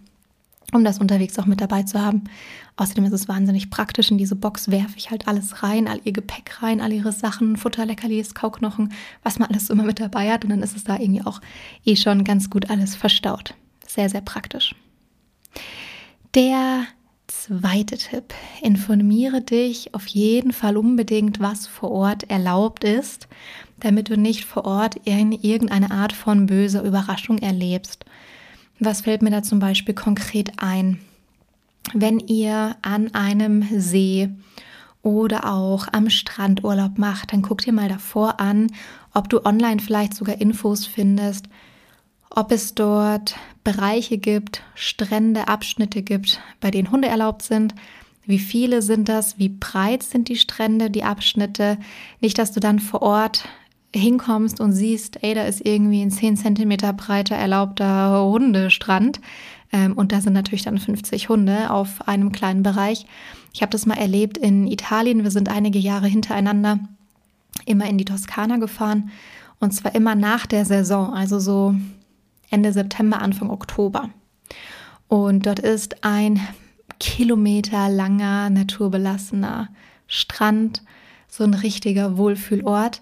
um 0.73 0.83
das 0.83 0.99
unterwegs 0.99 1.37
auch 1.39 1.45
mit 1.45 1.61
dabei 1.61 1.83
zu 1.83 1.99
haben. 1.99 2.23
Außerdem 2.75 3.05
ist 3.05 3.13
es 3.13 3.27
wahnsinnig 3.27 3.69
praktisch. 3.69 4.11
In 4.11 4.17
diese 4.17 4.35
Box 4.35 4.71
werfe 4.71 4.97
ich 4.97 5.11
halt 5.11 5.27
alles 5.27 5.63
rein, 5.63 5.87
all 5.87 5.99
ihr 6.03 6.13
Gepäck 6.13 6.61
rein, 6.61 6.81
all 6.81 6.91
ihre 6.91 7.11
Sachen, 7.11 7.57
Futter, 7.57 7.85
Leckerlis, 7.85 8.33
Kauknochen, 8.33 8.93
was 9.23 9.39
man 9.39 9.49
alles 9.49 9.69
immer 9.69 9.83
mit 9.83 9.99
dabei 9.99 10.31
hat. 10.31 10.43
Und 10.43 10.49
dann 10.49 10.63
ist 10.63 10.75
es 10.75 10.83
da 10.83 10.97
irgendwie 10.97 11.23
auch 11.23 11.41
eh 11.85 11.95
schon 11.95 12.23
ganz 12.23 12.49
gut 12.49 12.69
alles 12.69 12.95
verstaut. 12.95 13.53
Sehr, 13.87 14.09
sehr 14.09 14.21
praktisch. 14.21 14.75
Der 16.33 16.85
zweite 17.27 17.97
Tipp. 17.97 18.33
Informiere 18.61 19.41
dich 19.41 19.93
auf 19.93 20.07
jeden 20.07 20.53
Fall 20.53 20.77
unbedingt, 20.77 21.39
was 21.39 21.67
vor 21.67 21.91
Ort 21.91 22.29
erlaubt 22.29 22.83
ist, 22.83 23.27
damit 23.79 24.09
du 24.09 24.17
nicht 24.17 24.45
vor 24.45 24.65
Ort 24.65 24.95
irgendeine 25.05 25.91
Art 25.91 26.13
von 26.13 26.45
böser 26.45 26.83
Überraschung 26.83 27.37
erlebst. 27.39 28.05
Was 28.85 29.00
fällt 29.00 29.21
mir 29.21 29.30
da 29.30 29.41
zum 29.41 29.59
Beispiel 29.59 29.95
konkret 29.95 30.51
ein? 30.57 31.00
Wenn 31.94 32.19
ihr 32.19 32.75
an 32.81 33.13
einem 33.13 33.65
See 33.80 34.30
oder 35.01 35.50
auch 35.53 35.88
am 35.94 36.09
Strand 36.09 36.65
Urlaub 36.65 36.97
macht, 36.97 37.31
dann 37.31 37.44
guck 37.44 37.62
dir 37.62 37.71
mal 37.71 37.88
davor 37.88 38.41
an, 38.41 38.74
ob 39.13 39.30
du 39.30 39.45
online 39.45 39.80
vielleicht 39.80 40.13
sogar 40.13 40.41
Infos 40.41 40.85
findest, 40.85 41.45
ob 42.30 42.51
es 42.51 42.75
dort 42.75 43.35
Bereiche 43.63 44.18
gibt, 44.18 44.63
Strände, 44.75 45.47
Abschnitte 45.47 46.01
gibt, 46.01 46.41
bei 46.59 46.69
denen 46.69 46.91
Hunde 46.91 47.07
erlaubt 47.07 47.44
sind. 47.44 47.74
Wie 48.25 48.39
viele 48.39 48.81
sind 48.81 49.07
das? 49.07 49.39
Wie 49.39 49.50
breit 49.50 50.03
sind 50.03 50.27
die 50.27 50.36
Strände, 50.36 50.89
die 50.89 51.06
Abschnitte? 51.06 51.77
Nicht, 52.19 52.38
dass 52.38 52.51
du 52.51 52.59
dann 52.59 52.79
vor 52.79 53.01
Ort 53.01 53.45
hinkommst 53.95 54.59
und 54.59 54.71
siehst, 54.71 55.23
ey, 55.23 55.33
da 55.33 55.43
ist 55.43 55.65
irgendwie 55.65 56.01
ein 56.01 56.11
10 56.11 56.37
Zentimeter 56.37 56.93
breiter 56.93 57.35
erlaubter 57.35 58.23
Hundestrand. 58.25 59.21
Ähm, 59.71 59.93
und 59.93 60.11
da 60.11 60.21
sind 60.21 60.33
natürlich 60.33 60.63
dann 60.63 60.77
50 60.77 61.29
Hunde 61.29 61.69
auf 61.71 62.07
einem 62.07 62.31
kleinen 62.31 62.63
Bereich. 62.63 63.05
Ich 63.53 63.61
habe 63.61 63.71
das 63.71 63.85
mal 63.85 63.97
erlebt 63.97 64.37
in 64.37 64.67
Italien. 64.67 65.23
Wir 65.23 65.31
sind 65.31 65.49
einige 65.49 65.79
Jahre 65.79 66.07
hintereinander 66.07 66.79
immer 67.65 67.87
in 67.87 67.97
die 67.97 68.05
Toskana 68.05 68.57
gefahren. 68.57 69.11
Und 69.59 69.71
zwar 69.71 69.95
immer 69.95 70.15
nach 70.15 70.45
der 70.45 70.65
Saison, 70.65 71.13
also 71.13 71.39
so 71.39 71.75
Ende 72.49 72.73
September, 72.73 73.21
Anfang 73.21 73.49
Oktober. 73.49 74.09
Und 75.07 75.45
dort 75.45 75.59
ist 75.59 76.03
ein 76.03 76.39
kilometerlanger, 76.99 78.49
naturbelassener 78.49 79.69
Strand, 80.07 80.83
so 81.27 81.43
ein 81.43 81.53
richtiger 81.53 82.17
Wohlfühlort. 82.17 83.01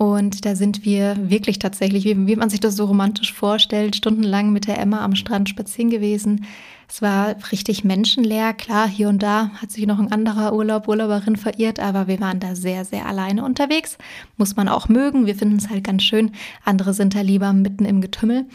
Und 0.00 0.46
da 0.46 0.56
sind 0.56 0.86
wir 0.86 1.14
wirklich 1.28 1.58
tatsächlich, 1.58 2.06
wie, 2.06 2.26
wie 2.26 2.36
man 2.36 2.48
sich 2.48 2.60
das 2.60 2.74
so 2.74 2.86
romantisch 2.86 3.34
vorstellt, 3.34 3.94
stundenlang 3.94 4.50
mit 4.50 4.66
der 4.66 4.78
Emma 4.78 5.04
am 5.04 5.14
Strand 5.14 5.50
spazieren 5.50 5.90
gewesen. 5.90 6.46
Es 6.88 7.02
war 7.02 7.36
richtig 7.52 7.84
menschenleer. 7.84 8.54
Klar, 8.54 8.88
hier 8.88 9.10
und 9.10 9.22
da 9.22 9.50
hat 9.60 9.70
sich 9.70 9.86
noch 9.86 9.98
ein 9.98 10.10
anderer 10.10 10.54
Urlaub, 10.54 10.88
Urlauberin 10.88 11.36
verirrt, 11.36 11.80
aber 11.80 12.08
wir 12.08 12.18
waren 12.18 12.40
da 12.40 12.54
sehr, 12.54 12.86
sehr 12.86 13.04
alleine 13.04 13.44
unterwegs. 13.44 13.98
Muss 14.38 14.56
man 14.56 14.68
auch 14.68 14.88
mögen. 14.88 15.26
Wir 15.26 15.34
finden 15.34 15.56
es 15.56 15.68
halt 15.68 15.84
ganz 15.84 16.02
schön. 16.02 16.32
Andere 16.64 16.94
sind 16.94 17.14
da 17.14 17.20
lieber 17.20 17.52
mitten 17.52 17.84
im 17.84 18.00
Getümmel. 18.00 18.46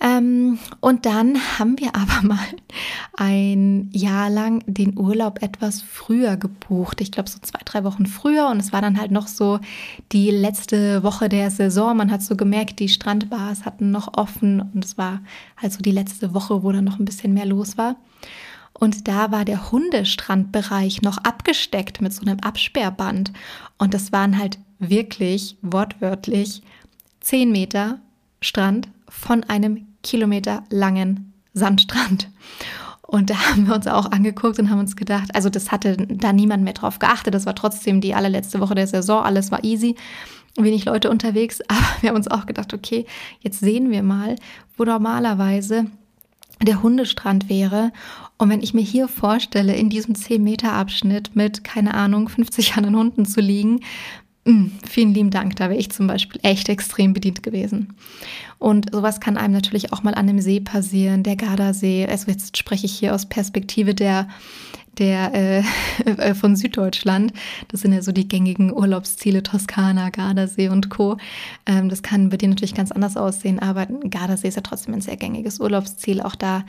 Ähm, 0.00 0.58
und 0.80 1.06
dann 1.06 1.38
haben 1.58 1.78
wir 1.78 1.94
aber 1.96 2.26
mal 2.26 2.46
ein 3.16 3.88
Jahr 3.92 4.28
lang 4.30 4.62
den 4.66 4.98
Urlaub 4.98 5.42
etwas 5.42 5.82
früher 5.82 6.36
gebucht. 6.36 7.00
Ich 7.00 7.12
glaube 7.12 7.30
so 7.30 7.38
zwei, 7.40 7.60
drei 7.64 7.84
Wochen 7.84 8.06
früher. 8.06 8.48
Und 8.48 8.58
es 8.58 8.72
war 8.72 8.82
dann 8.82 8.98
halt 9.00 9.10
noch 9.10 9.26
so 9.26 9.58
die 10.12 10.30
letzte 10.30 11.02
Woche 11.02 11.28
der 11.28 11.50
Saison. 11.50 11.96
Man 11.96 12.10
hat 12.10 12.22
so 12.22 12.36
gemerkt, 12.36 12.78
die 12.78 12.88
Strandbars 12.88 13.64
hatten 13.64 13.90
noch 13.90 14.16
offen. 14.16 14.60
Und 14.60 14.84
es 14.84 14.98
war 14.98 15.20
halt 15.56 15.72
so 15.72 15.80
die 15.80 15.92
letzte 15.92 16.34
Woche, 16.34 16.62
wo 16.62 16.72
dann 16.72 16.84
noch 16.84 16.98
ein 16.98 17.04
bisschen 17.06 17.32
mehr 17.32 17.46
los 17.46 17.78
war. 17.78 17.96
Und 18.74 19.08
da 19.08 19.32
war 19.32 19.46
der 19.46 19.72
Hundestrandbereich 19.72 21.00
noch 21.00 21.16
abgesteckt 21.18 22.02
mit 22.02 22.12
so 22.12 22.22
einem 22.22 22.40
Absperrband. 22.40 23.32
Und 23.78 23.94
das 23.94 24.12
waren 24.12 24.38
halt 24.38 24.58
wirklich 24.78 25.56
wortwörtlich 25.62 26.62
zehn 27.20 27.50
Meter 27.50 27.98
Strand 28.42 28.88
von 29.08 29.44
einem 29.44 29.86
Kilometer 30.02 30.64
langen 30.70 31.32
Sandstrand. 31.52 32.28
Und 33.02 33.30
da 33.30 33.36
haben 33.50 33.66
wir 33.68 33.74
uns 33.74 33.86
auch 33.86 34.10
angeguckt 34.10 34.58
und 34.58 34.68
haben 34.70 34.80
uns 34.80 34.96
gedacht, 34.96 35.34
also 35.34 35.48
das 35.48 35.70
hatte 35.70 35.96
da 35.96 36.32
niemand 36.32 36.64
mehr 36.64 36.72
drauf 36.72 36.98
geachtet. 36.98 37.34
Das 37.34 37.46
war 37.46 37.54
trotzdem 37.54 38.00
die 38.00 38.14
allerletzte 38.14 38.60
Woche 38.60 38.74
der 38.74 38.86
Saison, 38.86 39.22
alles 39.22 39.52
war 39.52 39.62
easy, 39.62 39.94
wenig 40.56 40.84
Leute 40.84 41.10
unterwegs. 41.10 41.60
Aber 41.68 41.86
wir 42.00 42.10
haben 42.10 42.16
uns 42.16 42.28
auch 42.28 42.46
gedacht, 42.46 42.74
okay, 42.74 43.06
jetzt 43.40 43.60
sehen 43.60 43.90
wir 43.90 44.02
mal, 44.02 44.36
wo 44.76 44.84
normalerweise 44.84 45.86
der 46.62 46.82
Hundestrand 46.82 47.48
wäre. 47.48 47.92
Und 48.38 48.50
wenn 48.50 48.62
ich 48.62 48.74
mir 48.74 48.82
hier 48.82 49.08
vorstelle, 49.08 49.76
in 49.76 49.88
diesem 49.88 50.14
10-Meter-Abschnitt 50.14 51.36
mit, 51.36 51.64
keine 51.64 51.94
Ahnung, 51.94 52.28
50 52.28 52.76
anderen 52.76 52.96
Hunden 52.96 53.26
zu 53.26 53.40
liegen, 53.40 53.80
vielen 54.88 55.12
lieben 55.12 55.30
Dank, 55.30 55.56
da 55.56 55.68
wäre 55.68 55.78
ich 55.78 55.90
zum 55.90 56.06
Beispiel 56.06 56.40
echt 56.42 56.68
extrem 56.68 57.12
bedient 57.12 57.42
gewesen. 57.42 57.94
Und 58.58 58.92
sowas 58.92 59.20
kann 59.20 59.36
einem 59.36 59.52
natürlich 59.52 59.92
auch 59.92 60.02
mal 60.02 60.14
an 60.14 60.26
dem 60.26 60.40
See 60.40 60.60
passieren, 60.60 61.22
der 61.22 61.36
Gardasee. 61.36 62.06
Also 62.08 62.30
jetzt 62.30 62.56
spreche 62.56 62.86
ich 62.86 62.92
hier 62.92 63.14
aus 63.14 63.26
Perspektive 63.26 63.94
der, 63.94 64.28
der 64.98 65.34
äh, 65.34 65.62
äh, 66.04 66.34
von 66.34 66.56
Süddeutschland. 66.56 67.32
Das 67.68 67.80
sind 67.80 67.92
ja 67.92 68.02
so 68.02 68.12
die 68.12 68.28
gängigen 68.28 68.72
Urlaubsziele 68.72 69.42
Toskana, 69.42 70.10
Gardasee 70.10 70.68
und 70.68 70.90
Co. 70.90 71.16
Ähm, 71.66 71.88
das 71.88 72.02
kann 72.02 72.28
bei 72.28 72.36
dir 72.36 72.48
natürlich 72.48 72.74
ganz 72.74 72.92
anders 72.92 73.16
aussehen, 73.16 73.58
aber 73.58 73.86
Gardasee 73.86 74.48
ist 74.48 74.56
ja 74.56 74.62
trotzdem 74.62 74.94
ein 74.94 75.00
sehr 75.00 75.16
gängiges 75.16 75.60
Urlaubsziel. 75.60 76.20
Auch 76.20 76.34
da 76.34 76.64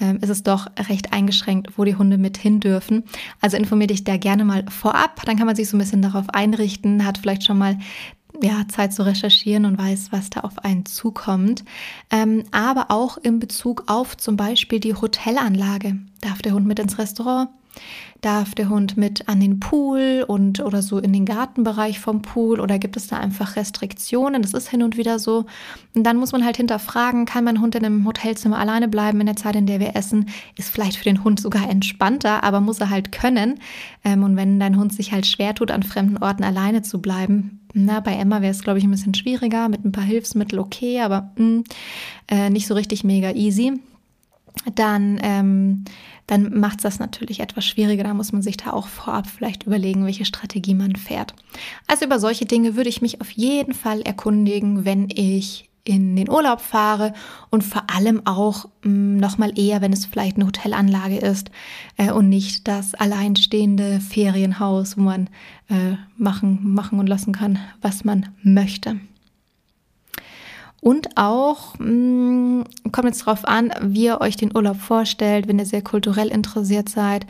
ähm, 0.00 0.18
ist 0.20 0.30
es 0.30 0.42
doch 0.42 0.66
recht 0.88 1.12
eingeschränkt, 1.12 1.76
wo 1.76 1.84
die 1.84 1.96
Hunde 1.96 2.18
mit 2.18 2.36
hin 2.36 2.60
dürfen. 2.60 3.04
Also 3.40 3.56
informier 3.56 3.88
dich 3.88 4.04
da 4.04 4.16
gerne 4.16 4.44
mal 4.44 4.64
vorab, 4.68 5.22
dann 5.24 5.36
kann 5.36 5.46
man 5.46 5.56
sich 5.56 5.68
so 5.68 5.76
ein 5.76 5.80
bisschen 5.80 6.02
darauf 6.02 6.28
einrichten, 6.30 7.04
hat 7.04 7.18
vielleicht 7.18 7.44
schon 7.44 7.58
mal 7.58 7.78
ja, 8.40 8.66
Zeit 8.68 8.92
zu 8.92 9.04
recherchieren 9.04 9.64
und 9.66 9.78
weiß, 9.78 10.10
was 10.10 10.30
da 10.30 10.40
auf 10.40 10.58
einen 10.64 10.86
zukommt. 10.86 11.64
Ähm, 12.10 12.44
aber 12.50 12.90
auch 12.90 13.18
in 13.18 13.38
Bezug 13.38 13.84
auf 13.86 14.16
zum 14.16 14.36
Beispiel 14.36 14.80
die 14.80 14.94
Hotelanlage. 14.94 15.98
Darf 16.20 16.42
der 16.42 16.52
Hund 16.54 16.66
mit 16.66 16.78
ins 16.78 16.98
Restaurant? 16.98 17.50
Darf 18.22 18.54
der 18.54 18.68
Hund 18.68 18.96
mit 18.96 19.28
an 19.28 19.40
den 19.40 19.58
Pool 19.58 20.24
und 20.28 20.60
oder 20.60 20.80
so 20.80 20.98
in 20.98 21.12
den 21.12 21.24
Gartenbereich 21.24 21.98
vom 21.98 22.22
Pool 22.22 22.60
oder 22.60 22.78
gibt 22.78 22.96
es 22.96 23.08
da 23.08 23.18
einfach 23.18 23.56
Restriktionen? 23.56 24.42
Das 24.42 24.54
ist 24.54 24.68
hin 24.68 24.84
und 24.84 24.96
wieder 24.96 25.18
so. 25.18 25.46
Und 25.96 26.04
dann 26.04 26.18
muss 26.18 26.30
man 26.30 26.44
halt 26.44 26.56
hinterfragen, 26.56 27.26
kann 27.26 27.42
mein 27.42 27.60
Hund 27.60 27.74
in 27.74 27.84
einem 27.84 28.06
Hotelzimmer 28.06 28.58
alleine 28.58 28.86
bleiben 28.86 29.18
in 29.18 29.26
der 29.26 29.34
Zeit, 29.34 29.56
in 29.56 29.66
der 29.66 29.80
wir 29.80 29.96
essen? 29.96 30.26
Ist 30.56 30.70
vielleicht 30.70 30.98
für 30.98 31.04
den 31.04 31.24
Hund 31.24 31.40
sogar 31.40 31.68
entspannter, 31.68 32.44
aber 32.44 32.60
muss 32.60 32.78
er 32.78 32.90
halt 32.90 33.10
können. 33.10 33.58
Ähm, 34.04 34.22
und 34.22 34.36
wenn 34.36 34.60
dein 34.60 34.78
Hund 34.78 34.92
sich 34.92 35.10
halt 35.10 35.26
schwer 35.26 35.56
tut, 35.56 35.72
an 35.72 35.82
fremden 35.82 36.18
Orten 36.18 36.44
alleine 36.44 36.82
zu 36.82 37.02
bleiben, 37.02 37.58
na, 37.74 37.98
bei 37.98 38.12
Emma 38.12 38.40
wäre 38.40 38.52
es, 38.52 38.62
glaube 38.62 38.78
ich, 38.78 38.84
ein 38.84 38.90
bisschen 38.90 39.14
schwieriger, 39.14 39.68
mit 39.68 39.84
ein 39.84 39.92
paar 39.92 40.04
Hilfsmitteln 40.04 40.60
okay, 40.60 41.00
aber 41.00 41.32
mh, 41.36 41.44
mm, 41.44 41.64
äh, 42.28 42.50
nicht 42.50 42.68
so 42.68 42.74
richtig 42.74 43.02
mega 43.02 43.32
easy 43.32 43.80
dann, 44.74 45.18
ähm, 45.22 45.84
dann 46.26 46.58
macht 46.58 46.78
es 46.78 46.82
das 46.82 46.98
natürlich 46.98 47.40
etwas 47.40 47.64
schwieriger. 47.64 48.04
Da 48.04 48.14
muss 48.14 48.32
man 48.32 48.42
sich 48.42 48.56
da 48.56 48.72
auch 48.72 48.86
vorab 48.86 49.26
vielleicht 49.26 49.64
überlegen, 49.64 50.04
welche 50.04 50.24
Strategie 50.24 50.74
man 50.74 50.96
fährt. 50.96 51.34
Also 51.86 52.04
über 52.04 52.18
solche 52.18 52.44
Dinge 52.44 52.76
würde 52.76 52.88
ich 52.88 53.02
mich 53.02 53.20
auf 53.20 53.30
jeden 53.30 53.74
Fall 53.74 54.02
erkundigen, 54.02 54.84
wenn 54.84 55.08
ich 55.10 55.68
in 55.84 56.14
den 56.14 56.30
Urlaub 56.30 56.60
fahre 56.60 57.12
und 57.50 57.64
vor 57.64 57.84
allem 57.90 58.24
auch 58.24 58.66
mm, 58.84 59.16
noch 59.16 59.38
mal 59.38 59.58
eher, 59.58 59.80
wenn 59.80 59.92
es 59.92 60.06
vielleicht 60.06 60.36
eine 60.36 60.46
Hotelanlage 60.46 61.18
ist 61.18 61.50
äh, 61.96 62.12
und 62.12 62.28
nicht 62.28 62.68
das 62.68 62.94
alleinstehende 62.94 63.98
Ferienhaus, 63.98 64.96
wo 64.96 65.02
man 65.02 65.28
äh, 65.68 65.96
machen, 66.16 66.72
machen 66.74 67.00
und 67.00 67.08
lassen 67.08 67.32
kann, 67.32 67.58
was 67.80 68.04
man 68.04 68.28
möchte. 68.44 69.00
Und 70.82 71.16
auch 71.16 71.78
mh, 71.78 71.86
mm, 71.86 72.64
kommt 72.90 73.06
jetzt 73.06 73.20
darauf 73.20 73.46
an, 73.46 73.72
wie 73.82 74.06
ihr 74.06 74.20
euch 74.20 74.36
den 74.36 74.54
Urlaub 74.54 74.78
vorstellt, 74.78 75.46
wenn 75.46 75.60
ihr 75.60 75.64
sehr 75.64 75.82
kulturell 75.82 76.26
interessiert 76.26 76.88
seid. 76.88 77.24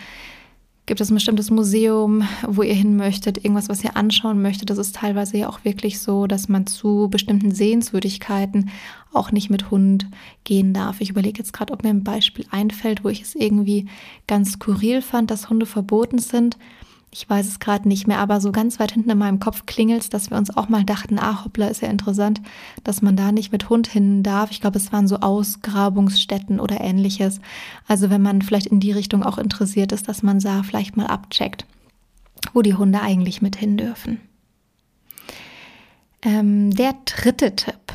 Gibt 0.86 1.02
es 1.02 1.10
ein 1.10 1.14
bestimmtes 1.14 1.50
Museum, 1.50 2.26
wo 2.46 2.62
ihr 2.62 2.72
hin 2.72 2.96
möchtet, 2.96 3.36
irgendwas, 3.36 3.68
was 3.68 3.84
ihr 3.84 3.94
anschauen 3.94 4.40
möchtet? 4.40 4.70
Das 4.70 4.78
ist 4.78 4.96
teilweise 4.96 5.36
ja 5.36 5.50
auch 5.50 5.66
wirklich 5.66 6.00
so, 6.00 6.26
dass 6.26 6.48
man 6.48 6.66
zu 6.66 7.08
bestimmten 7.10 7.52
Sehenswürdigkeiten 7.52 8.70
auch 9.12 9.32
nicht 9.32 9.50
mit 9.50 9.70
Hund 9.70 10.06
gehen 10.44 10.72
darf. 10.72 11.02
Ich 11.02 11.10
überlege 11.10 11.38
jetzt 11.38 11.52
gerade, 11.52 11.74
ob 11.74 11.82
mir 11.82 11.90
ein 11.90 12.04
Beispiel 12.04 12.46
einfällt, 12.50 13.04
wo 13.04 13.10
ich 13.10 13.20
es 13.20 13.34
irgendwie 13.34 13.86
ganz 14.26 14.52
skurril 14.52 15.02
fand, 15.02 15.30
dass 15.30 15.50
Hunde 15.50 15.66
verboten 15.66 16.18
sind 16.18 16.56
ich 17.14 17.28
weiß 17.28 17.46
es 17.46 17.60
gerade 17.60 17.86
nicht 17.86 18.08
mehr, 18.08 18.18
aber 18.18 18.40
so 18.40 18.52
ganz 18.52 18.80
weit 18.80 18.92
hinten 18.92 19.10
in 19.10 19.18
meinem 19.18 19.38
Kopf 19.38 19.66
klingelt 19.66 20.14
dass 20.14 20.30
wir 20.30 20.38
uns 20.38 20.56
auch 20.56 20.70
mal 20.70 20.82
dachten, 20.82 21.18
ah, 21.18 21.44
hoppla, 21.44 21.68
ist 21.68 21.82
ja 21.82 21.88
interessant, 21.88 22.40
dass 22.84 23.02
man 23.02 23.16
da 23.16 23.32
nicht 23.32 23.52
mit 23.52 23.68
Hund 23.68 23.86
hin 23.86 24.22
darf. 24.22 24.50
Ich 24.50 24.62
glaube, 24.62 24.78
es 24.78 24.92
waren 24.92 25.06
so 25.06 25.16
Ausgrabungsstätten 25.16 26.58
oder 26.58 26.80
ähnliches. 26.80 27.40
Also 27.86 28.08
wenn 28.08 28.22
man 28.22 28.40
vielleicht 28.40 28.66
in 28.66 28.80
die 28.80 28.92
Richtung 28.92 29.22
auch 29.22 29.36
interessiert 29.36 29.92
ist, 29.92 30.08
dass 30.08 30.22
man 30.22 30.40
da 30.40 30.62
vielleicht 30.62 30.96
mal 30.96 31.06
abcheckt, 31.06 31.66
wo 32.54 32.62
die 32.62 32.74
Hunde 32.74 33.02
eigentlich 33.02 33.42
mit 33.42 33.56
hin 33.56 33.76
dürfen. 33.76 34.18
Ähm, 36.22 36.70
der 36.70 36.94
dritte 37.04 37.54
Tipp 37.54 37.92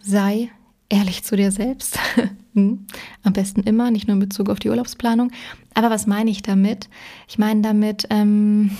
sei 0.00 0.50
ehrlich 0.88 1.24
zu 1.24 1.36
dir 1.36 1.50
selbst. 1.50 1.98
Hm? 2.52 2.84
Am 3.22 3.32
besten 3.32 3.60
immer, 3.60 3.92
nicht 3.92 4.08
nur 4.08 4.14
in 4.14 4.18
Bezug 4.18 4.48
auf 4.48 4.58
die 4.58 4.70
Urlaubsplanung. 4.70 5.30
Aber 5.74 5.90
was 5.90 6.06
meine 6.06 6.30
ich 6.30 6.42
damit? 6.42 6.88
Ich 7.28 7.38
meine 7.38 7.62
damit, 7.62 8.06
ähm, 8.10 8.70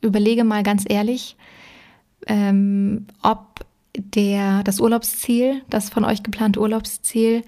überlege 0.00 0.44
mal 0.44 0.62
ganz 0.62 0.84
ehrlich, 0.88 1.36
ähm, 2.26 3.06
ob 3.22 3.64
der, 3.96 4.62
das 4.62 4.80
Urlaubsziel, 4.80 5.62
das 5.68 5.90
von 5.90 6.04
euch 6.04 6.22
geplante 6.22 6.60
Urlaubsziel, 6.60 7.42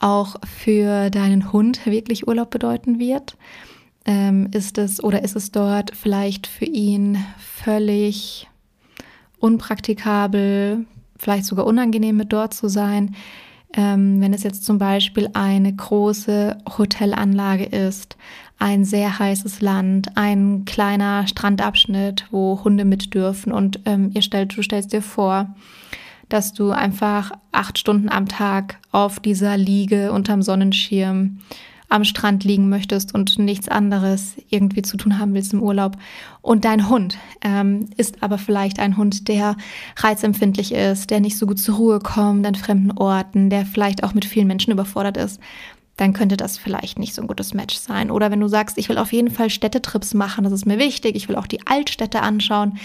auch 0.00 0.36
für 0.44 1.10
deinen 1.10 1.52
Hund 1.52 1.86
wirklich 1.86 2.26
Urlaub 2.26 2.50
bedeuten 2.50 2.98
wird. 2.98 3.36
Ähm, 4.06 4.48
ist 4.52 4.76
es 4.76 5.02
oder 5.02 5.22
ist 5.22 5.34
es 5.34 5.50
dort 5.50 5.96
vielleicht 5.96 6.46
für 6.46 6.66
ihn 6.66 7.16
völlig 7.38 8.48
unpraktikabel, 9.38 10.84
vielleicht 11.16 11.46
sogar 11.46 11.66
unangenehm 11.66 12.16
mit 12.16 12.32
dort 12.32 12.52
zu 12.52 12.68
sein. 12.68 13.14
Ähm, 13.76 14.20
wenn 14.20 14.32
es 14.32 14.44
jetzt 14.44 14.64
zum 14.64 14.78
Beispiel 14.78 15.28
eine 15.32 15.74
große 15.74 16.58
Hotelanlage 16.78 17.64
ist, 17.64 18.16
ein 18.58 18.84
sehr 18.84 19.18
heißes 19.18 19.60
Land, 19.60 20.16
ein 20.16 20.64
kleiner 20.64 21.26
Strandabschnitt, 21.26 22.26
wo 22.30 22.62
Hunde 22.62 22.84
mit 22.84 23.14
dürfen 23.14 23.52
und 23.52 23.80
ähm, 23.84 24.10
ihr 24.14 24.22
stellt, 24.22 24.56
du 24.56 24.62
stellst 24.62 24.92
dir 24.92 25.02
vor, 25.02 25.54
dass 26.28 26.52
du 26.52 26.70
einfach 26.70 27.32
acht 27.52 27.78
Stunden 27.78 28.08
am 28.08 28.28
Tag 28.28 28.78
auf 28.92 29.18
dieser 29.18 29.56
Liege 29.56 30.12
unterm 30.12 30.40
Sonnenschirm 30.40 31.40
am 31.94 32.02
Strand 32.02 32.42
liegen 32.42 32.68
möchtest 32.68 33.14
und 33.14 33.38
nichts 33.38 33.68
anderes 33.68 34.34
irgendwie 34.48 34.82
zu 34.82 34.96
tun 34.96 35.20
haben 35.20 35.32
willst 35.32 35.52
im 35.52 35.62
Urlaub. 35.62 35.96
Und 36.42 36.64
dein 36.64 36.88
Hund 36.88 37.16
ähm, 37.40 37.88
ist 37.96 38.20
aber 38.20 38.36
vielleicht 38.36 38.80
ein 38.80 38.96
Hund, 38.96 39.28
der 39.28 39.56
reizempfindlich 39.96 40.72
ist, 40.72 41.10
der 41.10 41.20
nicht 41.20 41.38
so 41.38 41.46
gut 41.46 41.60
zur 41.60 41.76
Ruhe 41.76 42.00
kommt 42.00 42.44
an 42.46 42.56
fremden 42.56 42.90
Orten, 42.98 43.48
der 43.48 43.64
vielleicht 43.64 44.02
auch 44.02 44.12
mit 44.12 44.24
vielen 44.24 44.48
Menschen 44.48 44.72
überfordert 44.72 45.16
ist 45.16 45.40
dann 45.96 46.12
könnte 46.12 46.36
das 46.36 46.58
vielleicht 46.58 46.98
nicht 46.98 47.14
so 47.14 47.22
ein 47.22 47.28
gutes 47.28 47.54
Match 47.54 47.76
sein. 47.76 48.10
Oder 48.10 48.32
wenn 48.32 48.40
du 48.40 48.48
sagst, 48.48 48.78
ich 48.78 48.88
will 48.88 48.98
auf 48.98 49.12
jeden 49.12 49.30
Fall 49.30 49.48
Städtetrips 49.48 50.12
machen, 50.12 50.42
das 50.42 50.52
ist 50.52 50.66
mir 50.66 50.80
wichtig, 50.80 51.14
ich 51.14 51.28
will 51.28 51.36
auch 51.36 51.46
die 51.46 51.64
Altstädte 51.68 52.20
anschauen. 52.20 52.78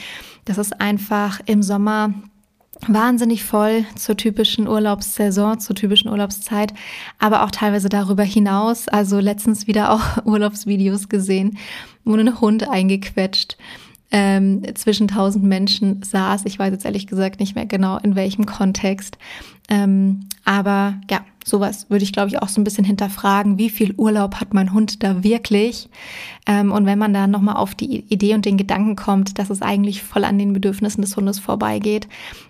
Das 0.46 0.60
ist 0.60 0.80
einfach 0.80 1.40
im 1.48 1.64
Sommer 1.64 2.14
wahnsinnig 2.88 3.44
voll 3.44 3.86
zur 3.96 4.18
typischen 4.18 4.68
Urlaubssaison, 4.68 5.60
zur 5.60 5.76
typischen 5.76 6.10
Urlaubszeit, 6.10 6.74
aber 7.18 7.44
auch 7.44 7.52
teilweise 7.52 7.90
darüber 7.90 8.24
hinaus. 8.24 8.88
Also 8.88 9.20
letztens 9.20 9.68
wieder 9.68 9.92
auch 9.92 10.02
Urlaubsvideos 10.26 11.10
gesehen, 11.10 11.58
wo 12.06 12.16
ein 12.16 12.40
Hund 12.40 12.70
eingequetscht 12.70 13.58
ähm, 14.12 14.64
zwischen 14.76 15.08
tausend 15.08 15.44
Menschen 15.44 16.02
saß. 16.04 16.44
Ich 16.46 16.58
weiß 16.58 16.72
jetzt 16.72 16.86
ehrlich 16.86 17.08
gesagt 17.08 17.40
nicht 17.40 17.56
mehr 17.56 17.66
genau 17.66 17.98
in 17.98 18.16
welchem 18.16 18.46
Kontext. 18.46 19.18
Ähm, 19.70 20.22
aber 20.46 20.96
ja, 21.10 21.22
sowas 21.50 21.90
würde 21.90 22.04
ich, 22.04 22.14
glaube 22.14 22.30
ich, 22.30 22.42
auch 22.42 22.48
so 22.48 22.62
ein 22.62 22.64
bisschen 22.64 22.86
hinterfragen. 22.86 23.58
Wie 23.58 23.70
viel 23.70 23.94
Urlaub 23.96 24.36
hat 24.36 24.54
mein 24.54 24.74
Hund 24.74 25.04
da 25.04 25.24
wirklich? 25.24 25.90
Ähm, 26.46 26.72
und 26.72 26.86
wenn 26.86 27.00
man 27.00 27.14
da 27.14 27.28
nochmal 27.28 27.56
auf 27.56 27.76
die 27.76 28.06
Idee 28.10 28.36
und 28.36 28.46
den 28.46 28.58
Gedanken 28.58 28.96
kommt, 28.96 29.40
dass 29.40 29.50
es 29.50 29.62
eigentlich 29.62 30.04
voll 30.04 30.24
an 30.24 30.40
den 30.40 30.54
Bedürfnissen 30.54 31.02
des 31.02 31.18
Hundes 31.18 31.40
vorbeigeht, 31.40 32.08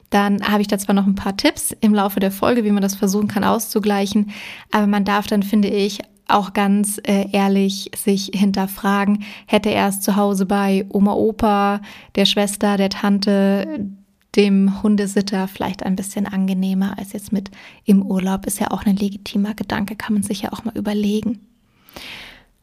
dann 0.10 0.42
habe 0.42 0.62
ich 0.62 0.68
da 0.68 0.78
zwar 0.78 0.96
noch 0.96 1.06
ein 1.06 1.16
paar 1.16 1.38
Tipps 1.38 1.76
im 1.82 1.94
Laufe 1.94 2.20
der 2.20 2.32
Folge, 2.32 2.64
wie 2.64 2.72
man 2.72 2.82
das 2.82 2.96
versuchen 2.96 3.28
kann 3.28 3.44
auszugleichen, 3.44 4.32
aber 4.72 4.88
man 4.88 5.06
darf 5.06 5.28
dann, 5.28 5.44
finde 5.44 5.70
ich, 5.70 6.00
auch 6.28 6.54
ganz 6.54 7.00
äh, 7.04 7.28
ehrlich 7.32 7.92
sich 7.96 8.32
hinterfragen, 8.34 9.24
hätte 9.48 9.72
er 9.72 9.88
es 9.88 10.02
zu 10.02 10.16
Hause 10.16 10.46
bei 10.46 10.86
Oma, 10.90 11.14
Opa, 11.14 11.82
der 12.16 12.26
Schwester, 12.26 12.78
der 12.78 12.90
Tante, 12.90 13.90
dem 14.36 14.84
Hundesitter 14.84 15.48
vielleicht 15.48 15.84
ein 15.84 15.96
bisschen 15.96 16.26
angenehmer 16.26 16.98
als 16.98 17.14
jetzt 17.14 17.32
mit 17.32 17.50
im 17.86 18.04
Urlaub, 18.04 18.46
ist 18.46 18.60
ja 18.60 18.72
auch 18.72 18.86
ein 18.86 18.96
legitimer 18.96 19.56
Gedanke, 19.56 19.96
kann 19.96 20.14
man 20.14 20.24
sich 20.24 20.42
ja 20.44 20.54
auch 20.54 20.64
mal 20.64 20.78
überlegen. 20.78 21.40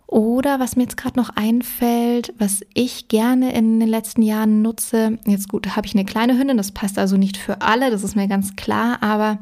Oder 0.06 0.60
was 0.60 0.76
mir 0.76 0.84
jetzt 0.84 0.96
gerade 0.96 1.18
noch 1.18 1.30
einfällt, 1.30 2.32
was 2.38 2.60
ich 2.74 3.08
gerne 3.08 3.52
in 3.52 3.80
den 3.80 3.88
letzten 3.88 4.22
Jahren 4.22 4.62
nutze, 4.62 5.18
jetzt 5.26 5.48
gut, 5.48 5.74
habe 5.74 5.86
ich 5.86 5.94
eine 5.94 6.04
kleine 6.04 6.38
Hündin, 6.38 6.56
das 6.56 6.70
passt 6.70 6.98
also 6.98 7.16
nicht 7.16 7.36
für 7.36 7.60
alle, 7.60 7.90
das 7.90 8.04
ist 8.04 8.14
mir 8.14 8.28
ganz 8.28 8.54
klar, 8.54 9.02
aber 9.02 9.40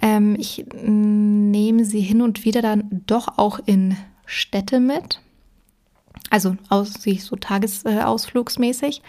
ähm, 0.00 0.36
ich 0.38 0.64
nehme 0.84 1.84
sie 1.84 2.00
hin 2.00 2.22
und 2.22 2.44
wieder 2.44 2.62
dann 2.62 3.02
doch 3.06 3.38
auch 3.38 3.58
in 3.66 3.96
Städte 4.24 4.78
mit, 4.78 5.20
also 6.30 6.56
aus, 6.68 6.94
so 7.02 7.36
tagesausflugsmäßig. 7.36 9.02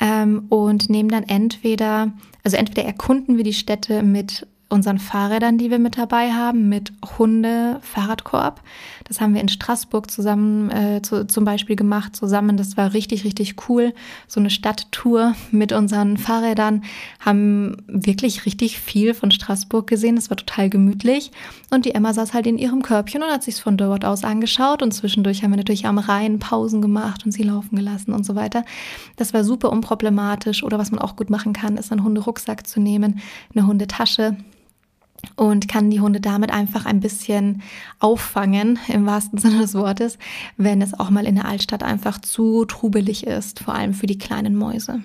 Ähm, 0.00 0.46
und 0.48 0.90
nehmen 0.90 1.08
dann 1.08 1.24
entweder, 1.24 2.12
also 2.42 2.56
entweder 2.56 2.84
erkunden 2.84 3.36
wir 3.36 3.44
die 3.44 3.52
Städte 3.52 4.02
mit 4.02 4.46
unseren 4.68 4.98
Fahrrädern, 4.98 5.58
die 5.58 5.70
wir 5.70 5.78
mit 5.78 5.98
dabei 5.98 6.32
haben, 6.32 6.68
mit 6.68 6.92
Hunde-Fahrradkorb. 7.18 8.60
Das 9.04 9.20
haben 9.20 9.34
wir 9.34 9.40
in 9.40 9.48
Straßburg 9.48 10.10
zusammen 10.10 10.70
äh, 10.70 11.02
zu, 11.02 11.26
zum 11.26 11.44
Beispiel 11.44 11.76
gemacht, 11.76 12.16
zusammen. 12.16 12.56
Das 12.56 12.76
war 12.76 12.94
richtig, 12.94 13.24
richtig 13.24 13.68
cool. 13.68 13.92
So 14.26 14.40
eine 14.40 14.50
Stadttour 14.50 15.34
mit 15.50 15.72
unseren 15.72 16.16
Fahrrädern. 16.16 16.82
Haben 17.20 17.76
wirklich 17.86 18.46
richtig 18.46 18.80
viel 18.80 19.14
von 19.14 19.30
Straßburg 19.30 19.86
gesehen. 19.86 20.16
Das 20.16 20.30
war 20.30 20.36
total 20.36 20.70
gemütlich. 20.70 21.30
Und 21.70 21.84
die 21.84 21.94
Emma 21.94 22.14
saß 22.14 22.32
halt 22.32 22.46
in 22.46 22.58
ihrem 22.58 22.82
Körbchen 22.82 23.22
und 23.22 23.30
hat 23.30 23.42
sich 23.42 23.60
von 23.60 23.76
dort 23.76 24.04
aus 24.04 24.24
angeschaut. 24.24 24.82
Und 24.82 24.92
zwischendurch 24.92 25.42
haben 25.42 25.50
wir 25.50 25.58
natürlich 25.58 25.86
am 25.86 25.98
Rhein 25.98 26.38
Pausen 26.38 26.80
gemacht 26.80 27.24
und 27.26 27.32
sie 27.32 27.42
laufen 27.42 27.76
gelassen 27.76 28.12
und 28.12 28.24
so 28.24 28.34
weiter. 28.34 28.64
Das 29.16 29.34
war 29.34 29.44
super 29.44 29.70
unproblematisch. 29.70 30.64
Oder 30.64 30.78
was 30.78 30.90
man 30.90 31.00
auch 31.00 31.16
gut 31.16 31.28
machen 31.28 31.52
kann, 31.52 31.76
ist 31.76 31.92
einen 31.92 32.02
Hunderucksack 32.02 32.66
zu 32.66 32.80
nehmen, 32.80 33.20
eine 33.54 33.66
Hundetasche 33.66 34.36
und 35.36 35.68
kann 35.68 35.90
die 35.90 36.00
Hunde 36.00 36.20
damit 36.20 36.52
einfach 36.52 36.86
ein 36.86 37.00
bisschen 37.00 37.62
auffangen, 37.98 38.78
im 38.88 39.06
wahrsten 39.06 39.38
Sinne 39.40 39.60
des 39.60 39.74
Wortes, 39.74 40.18
wenn 40.56 40.82
es 40.82 40.98
auch 40.98 41.10
mal 41.10 41.26
in 41.26 41.36
der 41.36 41.46
Altstadt 41.46 41.82
einfach 41.82 42.20
zu 42.20 42.64
trubelig 42.64 43.26
ist, 43.26 43.60
vor 43.60 43.74
allem 43.74 43.94
für 43.94 44.06
die 44.06 44.18
kleinen 44.18 44.56
Mäuse. 44.56 45.02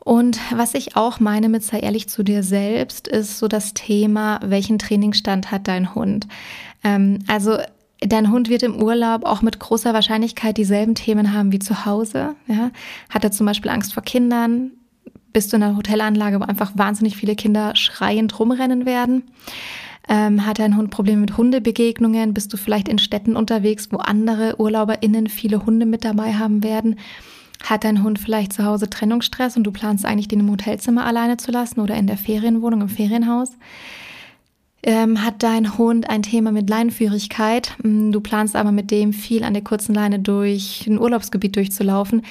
Und 0.00 0.38
was 0.54 0.74
ich 0.74 0.94
auch 0.94 1.18
meine 1.18 1.48
mit 1.48 1.64
sei 1.64 1.80
ehrlich 1.80 2.08
zu 2.08 2.22
dir 2.22 2.44
selbst, 2.44 3.08
ist 3.08 3.38
so 3.38 3.48
das 3.48 3.74
Thema, 3.74 4.38
welchen 4.44 4.78
Trainingsstand 4.78 5.50
hat 5.50 5.66
dein 5.66 5.96
Hund? 5.96 6.28
Ähm, 6.84 7.18
also 7.26 7.58
Dein 8.00 8.30
Hund 8.30 8.50
wird 8.50 8.62
im 8.62 8.82
Urlaub 8.82 9.24
auch 9.24 9.40
mit 9.40 9.58
großer 9.58 9.94
Wahrscheinlichkeit 9.94 10.58
dieselben 10.58 10.94
Themen 10.94 11.32
haben 11.32 11.50
wie 11.50 11.58
zu 11.58 11.86
Hause. 11.86 12.34
Ja? 12.46 12.70
Hat 13.08 13.24
er 13.24 13.32
zum 13.32 13.46
Beispiel 13.46 13.70
Angst 13.70 13.94
vor 13.94 14.02
Kindern? 14.02 14.72
Bist 15.32 15.52
du 15.52 15.56
in 15.56 15.62
einer 15.62 15.76
Hotelanlage, 15.76 16.40
wo 16.40 16.44
einfach 16.44 16.72
wahnsinnig 16.76 17.16
viele 17.16 17.36
Kinder 17.36 17.74
schreiend 17.76 18.38
rumrennen 18.38 18.86
werden? 18.86 19.24
Ähm, 20.08 20.46
hat 20.46 20.58
dein 20.58 20.76
Hund 20.76 20.90
Probleme 20.90 21.20
mit 21.20 21.36
Hundebegegnungen? 21.36 22.32
Bist 22.32 22.52
du 22.52 22.56
vielleicht 22.56 22.88
in 22.88 22.98
Städten 22.98 23.36
unterwegs, 23.36 23.88
wo 23.90 23.96
andere 23.96 24.56
UrlauberInnen 24.56 25.26
viele 25.26 25.66
Hunde 25.66 25.84
mit 25.84 26.04
dabei 26.04 26.34
haben 26.34 26.62
werden? 26.62 26.96
Hat 27.64 27.84
dein 27.84 28.02
Hund 28.02 28.18
vielleicht 28.18 28.52
zu 28.52 28.64
Hause 28.64 28.88
Trennungsstress 28.88 29.56
und 29.56 29.64
du 29.64 29.72
planst 29.72 30.04
eigentlich, 30.04 30.28
den 30.28 30.40
im 30.40 30.50
Hotelzimmer 30.50 31.04
alleine 31.04 31.36
zu 31.36 31.50
lassen 31.50 31.80
oder 31.80 31.96
in 31.96 32.06
der 32.06 32.18
Ferienwohnung, 32.18 32.82
im 32.82 32.88
Ferienhaus? 32.88 33.52
Ähm, 34.82 35.24
hat 35.24 35.42
dein 35.42 35.76
Hund 35.78 36.08
ein 36.08 36.22
Thema 36.22 36.52
mit 36.52 36.70
Leinenführigkeit? 36.70 37.76
Hm, 37.82 38.12
du 38.12 38.20
planst 38.20 38.54
aber 38.54 38.70
mit 38.70 38.92
dem 38.92 39.12
viel 39.12 39.42
an 39.42 39.54
der 39.54 39.64
kurzen 39.64 39.94
Leine 39.94 40.20
durch 40.20 40.86
ein 40.86 41.00
Urlaubsgebiet 41.00 41.56
durchzulaufen. 41.56 42.22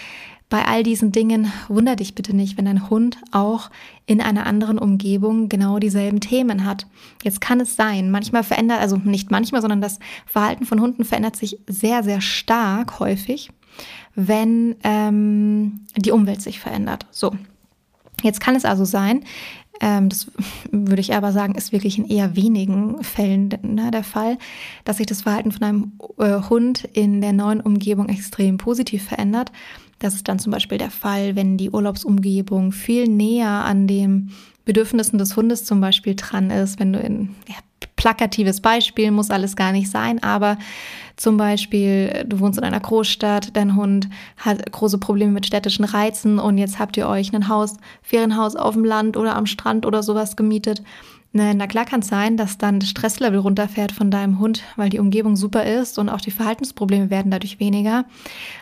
Bei 0.50 0.66
all 0.66 0.84
diesen 0.84 1.12
Dingen 1.12 1.52
wunder 1.68 1.96
dich 1.96 2.14
bitte 2.14 2.36
nicht, 2.36 2.58
wenn 2.58 2.66
dein 2.66 2.90
Hund 2.90 3.18
auch 3.32 3.72
in 4.06 4.22
einer 4.22 4.46
anderen 4.46 4.78
Umgebung 4.78 5.50
genau 5.50 5.80
dieselben 5.80 6.20
Themen 6.20 6.66
hat. 6.66 6.86
Jetzt 7.24 7.42
kann 7.42 7.60
es 7.60 7.76
sein, 7.76 8.12
manchmal 8.12 8.44
verändert, 8.44 8.80
also 8.80 8.98
nicht 8.98 9.32
manchmal, 9.32 9.62
sondern 9.62 9.82
das 9.82 10.00
Verhalten 10.28 10.66
von 10.66 10.80
Hunden 10.80 11.04
verändert 11.04 11.36
sich 11.36 11.58
sehr, 11.68 12.04
sehr 12.04 12.22
stark 12.22 13.00
häufig, 13.00 13.50
wenn 14.14 14.76
ähm, 14.84 15.82
die 15.98 16.12
Umwelt 16.12 16.42
sich 16.42 16.60
verändert. 16.60 17.08
So. 17.10 17.36
Jetzt 18.22 18.40
kann 18.40 18.56
es 18.56 18.66
also 18.66 18.86
sein, 18.86 19.24
ähm, 19.82 20.10
das 20.10 20.32
würde 20.72 21.02
ich 21.02 21.14
aber 21.14 21.32
sagen, 21.32 21.56
ist 21.56 21.72
wirklich 21.72 21.98
in 21.98 22.06
eher 22.06 22.36
wenigen 22.36 23.04
Fällen 23.04 23.50
ne, 23.62 23.92
der 23.92 24.04
Fall, 24.04 24.38
dass 24.84 24.98
sich 24.98 25.08
das 25.08 25.24
Verhalten 25.24 25.52
von 25.52 25.64
einem 25.64 25.92
äh, 26.18 26.50
Hund 26.50 26.86
in 26.94 27.22
der 27.22 27.34
neuen 27.34 27.62
Umgebung 27.62 28.10
extrem 28.10 28.58
positiv 28.58 29.04
verändert. 29.04 29.52
Das 30.00 30.14
ist 30.14 30.28
dann 30.28 30.40
zum 30.40 30.52
Beispiel 30.52 30.78
der 30.78 30.92
Fall, 30.92 31.36
wenn 31.36 31.58
die 31.58 31.70
Urlaubsumgebung 31.70 32.72
viel 32.72 33.08
näher 33.08 33.50
an 33.50 33.88
den 33.88 34.32
Bedürfnissen 34.66 35.20
des 35.20 35.36
Hundes 35.38 35.64
zum 35.64 35.80
Beispiel 35.80 36.16
dran 36.16 36.50
ist, 36.50 36.80
wenn 36.80 36.92
du 36.92 37.00
in 37.00 37.36
ja, 37.48 37.56
plakatives 37.96 38.62
Beispiel, 38.62 39.12
muss 39.12 39.30
alles 39.30 39.56
gar 39.56 39.72
nicht 39.72 39.90
sein, 39.90 40.22
aber 40.22 40.58
zum 41.16 41.38
Beispiel, 41.38 42.26
du 42.28 42.40
wohnst 42.40 42.58
in 42.58 42.66
einer 42.66 42.80
Großstadt, 42.80 43.56
dein 43.56 43.76
Hund 43.76 44.10
hat 44.38 44.70
große 44.72 44.98
Probleme 44.98 45.32
mit 45.32 45.46
städtischen 45.46 45.86
Reizen 45.86 46.40
und 46.40 46.58
jetzt 46.58 46.78
habt 46.78 46.98
ihr 46.98 47.08
euch 47.08 47.34
ein 47.34 47.48
Haus, 47.48 47.78
Ferienhaus 48.02 48.56
auf 48.56 48.74
dem 48.74 48.84
Land 48.84 49.16
oder 49.18 49.36
am 49.36 49.46
Strand 49.46 49.86
oder 49.86 50.04
sowas 50.04 50.36
gemietet 50.36 50.84
na 51.38 51.68
klar 51.68 51.84
kann 51.84 52.00
es 52.00 52.08
sein, 52.08 52.38
dass 52.38 52.58
dann 52.58 52.80
das 52.80 52.88
Stresslevel 52.88 53.40
runterfährt 53.40 53.92
von 53.92 54.10
deinem 54.10 54.40
Hund, 54.40 54.64
weil 54.78 54.90
die 54.90 55.00
Umgebung 55.00 55.36
super 55.36 55.66
ist 55.66 56.00
und 56.00 56.08
auch 56.08 56.22
die 56.22 56.32
Verhaltensprobleme 56.32 57.10
werden 57.10 57.30
dadurch 57.30 57.60
weniger. 57.60 58.06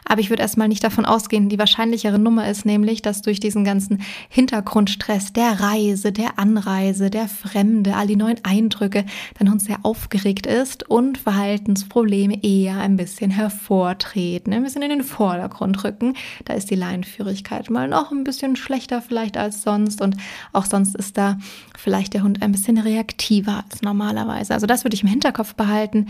Aber 0.05 0.21
ich 0.21 0.31
würde 0.31 0.41
erstmal 0.41 0.67
nicht 0.67 0.83
davon 0.83 1.05
ausgehen, 1.05 1.49
die 1.49 1.59
wahrscheinlichere 1.59 2.17
Nummer 2.17 2.49
ist 2.49 2.65
nämlich, 2.65 3.03
dass 3.03 3.21
durch 3.21 3.39
diesen 3.39 3.63
ganzen 3.63 4.01
Hintergrundstress 4.27 5.33
der 5.33 5.59
Reise, 5.59 6.11
der 6.11 6.39
Anreise, 6.39 7.11
der 7.11 7.27
Fremde, 7.27 7.95
all 7.95 8.07
die 8.07 8.15
neuen 8.15 8.43
Eindrücke, 8.43 9.05
dein 9.37 9.51
Hund 9.51 9.61
sehr 9.61 9.77
aufgeregt 9.83 10.47
ist 10.47 10.89
und 10.89 11.19
Verhaltensprobleme 11.19 12.43
eher 12.43 12.79
ein 12.79 12.97
bisschen 12.97 13.29
hervortreten, 13.29 14.51
ein 14.51 14.63
bisschen 14.63 14.81
in 14.81 14.89
den 14.89 15.03
Vordergrund 15.03 15.83
rücken. 15.83 16.15
Da 16.45 16.55
ist 16.55 16.71
die 16.71 16.75
Leinenführigkeit 16.75 17.69
mal 17.69 17.87
noch 17.87 18.11
ein 18.11 18.23
bisschen 18.23 18.55
schlechter 18.55 19.03
vielleicht 19.03 19.37
als 19.37 19.61
sonst 19.61 20.01
und 20.01 20.17
auch 20.53 20.65
sonst 20.65 20.95
ist 20.95 21.19
da 21.19 21.37
vielleicht 21.77 22.15
der 22.15 22.23
Hund 22.23 22.41
ein 22.41 22.51
bisschen 22.51 22.62
bisschen 22.63 22.77
reaktiver 22.77 23.63
als 23.65 23.81
normalerweise. 23.81 24.53
Also 24.53 24.65
das 24.65 24.85
würde 24.85 24.95
ich 24.95 25.03
im 25.03 25.09
Hinterkopf 25.09 25.55
behalten. 25.55 26.07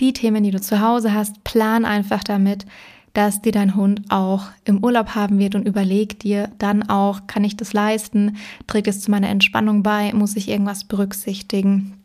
Die 0.00 0.12
Themen, 0.12 0.44
die 0.44 0.50
du 0.50 0.60
zu 0.60 0.80
Hause 0.80 1.14
hast, 1.14 1.42
plan 1.44 1.86
einfach 1.86 2.22
damit, 2.22 2.66
dass 3.14 3.40
dir 3.40 3.52
dein 3.52 3.74
Hund 3.74 4.02
auch 4.10 4.48
im 4.64 4.84
Urlaub 4.84 5.14
haben 5.14 5.38
wird 5.38 5.54
und 5.54 5.66
überleg 5.66 6.18
dir 6.18 6.50
dann 6.58 6.82
auch, 6.90 7.26
kann 7.26 7.44
ich 7.44 7.56
das 7.56 7.72
leisten? 7.72 8.36
Trägt 8.66 8.88
es 8.88 9.00
zu 9.00 9.10
meiner 9.10 9.28
Entspannung 9.30 9.82
bei? 9.82 10.12
Muss 10.12 10.36
ich 10.36 10.48
irgendwas 10.48 10.84
berücksichtigen? 10.84 12.02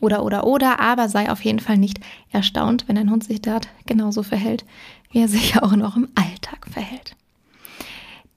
Oder, 0.00 0.24
oder, 0.24 0.44
oder, 0.44 0.80
aber 0.80 1.08
sei 1.08 1.30
auf 1.30 1.44
jeden 1.44 1.60
Fall 1.60 1.78
nicht 1.78 2.00
erstaunt, 2.32 2.84
wenn 2.88 2.96
dein 2.96 3.10
Hund 3.10 3.22
sich 3.22 3.42
dort 3.42 3.68
genauso 3.86 4.22
verhält, 4.22 4.64
wie 5.12 5.20
er 5.20 5.28
sich 5.28 5.62
auch 5.62 5.76
noch 5.76 5.96
im 5.96 6.08
Alltag 6.16 6.66
verhält. 6.68 7.14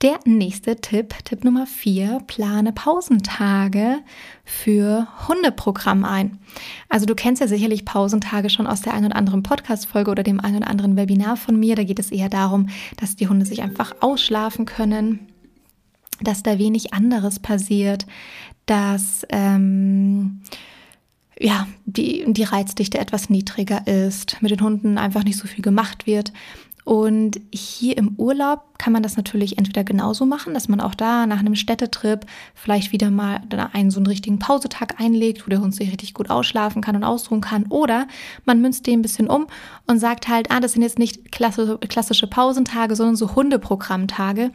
Der 0.01 0.17
nächste 0.23 0.77
Tipp, 0.77 1.13
Tipp 1.25 1.43
Nummer 1.43 1.67
vier, 1.67 2.21
plane 2.25 2.71
Pausentage 2.71 3.97
für 4.45 5.09
Hundeprogramm 5.27 6.05
ein. 6.05 6.39
Also 6.87 7.05
du 7.05 7.15
kennst 7.15 7.41
ja 7.41 7.49
sicherlich 7.49 7.83
Pausentage 7.83 8.49
schon 8.49 8.65
aus 8.65 8.81
der 8.81 8.93
einen 8.93 9.07
oder 9.07 9.17
anderen 9.17 9.43
Podcast-Folge 9.43 10.09
oder 10.09 10.23
dem 10.23 10.39
einen 10.39 10.59
oder 10.59 10.69
anderen 10.69 10.95
Webinar 10.95 11.35
von 11.35 11.59
mir. 11.59 11.75
Da 11.75 11.83
geht 11.83 11.99
es 11.99 12.11
eher 12.11 12.29
darum, 12.29 12.69
dass 12.95 13.17
die 13.17 13.27
Hunde 13.27 13.45
sich 13.45 13.61
einfach 13.61 13.93
ausschlafen 13.99 14.63
können, 14.63 15.27
dass 16.21 16.43
da 16.43 16.57
wenig 16.57 16.93
anderes 16.93 17.39
passiert, 17.39 18.05
dass 18.67 19.25
ähm, 19.27 20.39
ja, 21.37 21.67
die, 21.85 22.23
die 22.25 22.43
Reizdichte 22.43 22.99
etwas 22.99 23.29
niedriger 23.29 23.85
ist, 23.85 24.41
mit 24.41 24.51
den 24.51 24.61
Hunden 24.61 24.97
einfach 24.97 25.25
nicht 25.25 25.37
so 25.37 25.45
viel 25.45 25.61
gemacht 25.61 26.07
wird. 26.07 26.31
Und 26.85 27.41
hier 27.51 27.97
im 27.97 28.15
Urlaub 28.15 28.68
kann 28.79 28.93
man 28.93 29.03
das 29.03 29.17
natürlich 29.17 29.57
entweder 29.57 29.83
genauso 29.83 30.25
machen, 30.25 30.53
dass 30.53 30.69
man 30.69 30.79
auch 30.79 30.95
da 30.95 31.27
nach 31.27 31.39
einem 31.39 31.55
Städtetrip 31.55 32.25
vielleicht 32.55 32.91
wieder 32.93 33.11
mal 33.11 33.41
einen 33.73 33.91
so 33.91 33.99
einen 33.99 34.07
richtigen 34.07 34.39
Pausetag 34.39 34.99
einlegt, 34.99 35.45
wo 35.45 35.49
der 35.49 35.59
Hund 35.59 35.75
sich 35.75 35.91
richtig 35.91 36.13
gut 36.13 36.29
ausschlafen 36.29 36.81
kann 36.81 36.95
und 36.95 37.03
ausruhen 37.03 37.41
kann. 37.41 37.65
Oder 37.67 38.07
man 38.45 38.61
münzt 38.61 38.87
den 38.87 38.99
ein 38.99 39.01
bisschen 39.01 39.29
um 39.29 39.47
und 39.85 39.99
sagt 39.99 40.29
halt, 40.29 40.49
ah, 40.49 40.61
das 40.61 40.73
sind 40.73 40.81
jetzt 40.81 40.97
nicht 40.97 41.31
klassische, 41.31 42.27
Pausentage, 42.27 42.95
sondern 42.95 43.17
so 43.17 43.35
Hundeprogrammtage. 43.35 44.51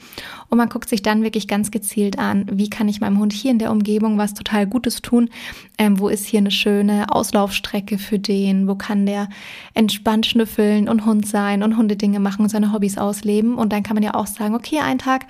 Und 0.48 0.58
man 0.58 0.70
guckt 0.70 0.88
sich 0.88 1.02
dann 1.02 1.22
wirklich 1.22 1.46
ganz 1.46 1.70
gezielt 1.70 2.18
an, 2.18 2.46
wie 2.50 2.70
kann 2.70 2.88
ich 2.88 3.00
meinem 3.00 3.18
Hund 3.18 3.32
hier 3.32 3.50
in 3.50 3.58
der 3.58 3.70
Umgebung 3.70 4.16
was 4.16 4.32
total 4.32 4.66
Gutes 4.66 5.02
tun? 5.02 5.28
Ähm, 5.76 5.98
wo 5.98 6.08
ist 6.08 6.24
hier 6.24 6.38
eine 6.38 6.50
schöne 6.50 7.12
Auslaufstrecke 7.12 7.98
für 7.98 8.18
den? 8.18 8.68
Wo 8.68 8.74
kann 8.74 9.04
der 9.04 9.28
entspannt 9.74 10.24
schnüffeln 10.24 10.88
und 10.88 11.04
Hund 11.04 11.26
sein 11.26 11.62
und 11.62 11.76
Hundedinge 11.76 12.20
machen 12.20 12.42
und 12.42 12.48
seine 12.48 12.72
Hobbys 12.72 12.96
ausleben? 12.96 13.56
Und 13.56 13.72
dann 13.72 13.82
kann 13.82 13.94
man 13.94 14.02
ja 14.02 14.13
auch 14.14 14.26
sagen, 14.26 14.54
okay, 14.54 14.80
ein 14.80 14.98
Tag 14.98 15.26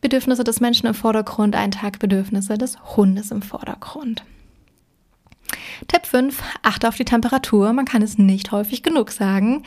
Bedürfnisse 0.00 0.44
des 0.44 0.60
Menschen 0.60 0.86
im 0.86 0.94
Vordergrund, 0.94 1.56
ein 1.56 1.70
Tag 1.70 1.98
Bedürfnisse 1.98 2.56
des 2.56 2.78
Hundes 2.96 3.30
im 3.30 3.42
Vordergrund. 3.42 4.22
Tipp 5.86 6.06
5, 6.06 6.42
achte 6.62 6.88
auf 6.88 6.96
die 6.96 7.04
Temperatur. 7.04 7.72
Man 7.72 7.84
kann 7.84 8.02
es 8.02 8.18
nicht 8.18 8.52
häufig 8.52 8.82
genug 8.82 9.10
sagen. 9.10 9.62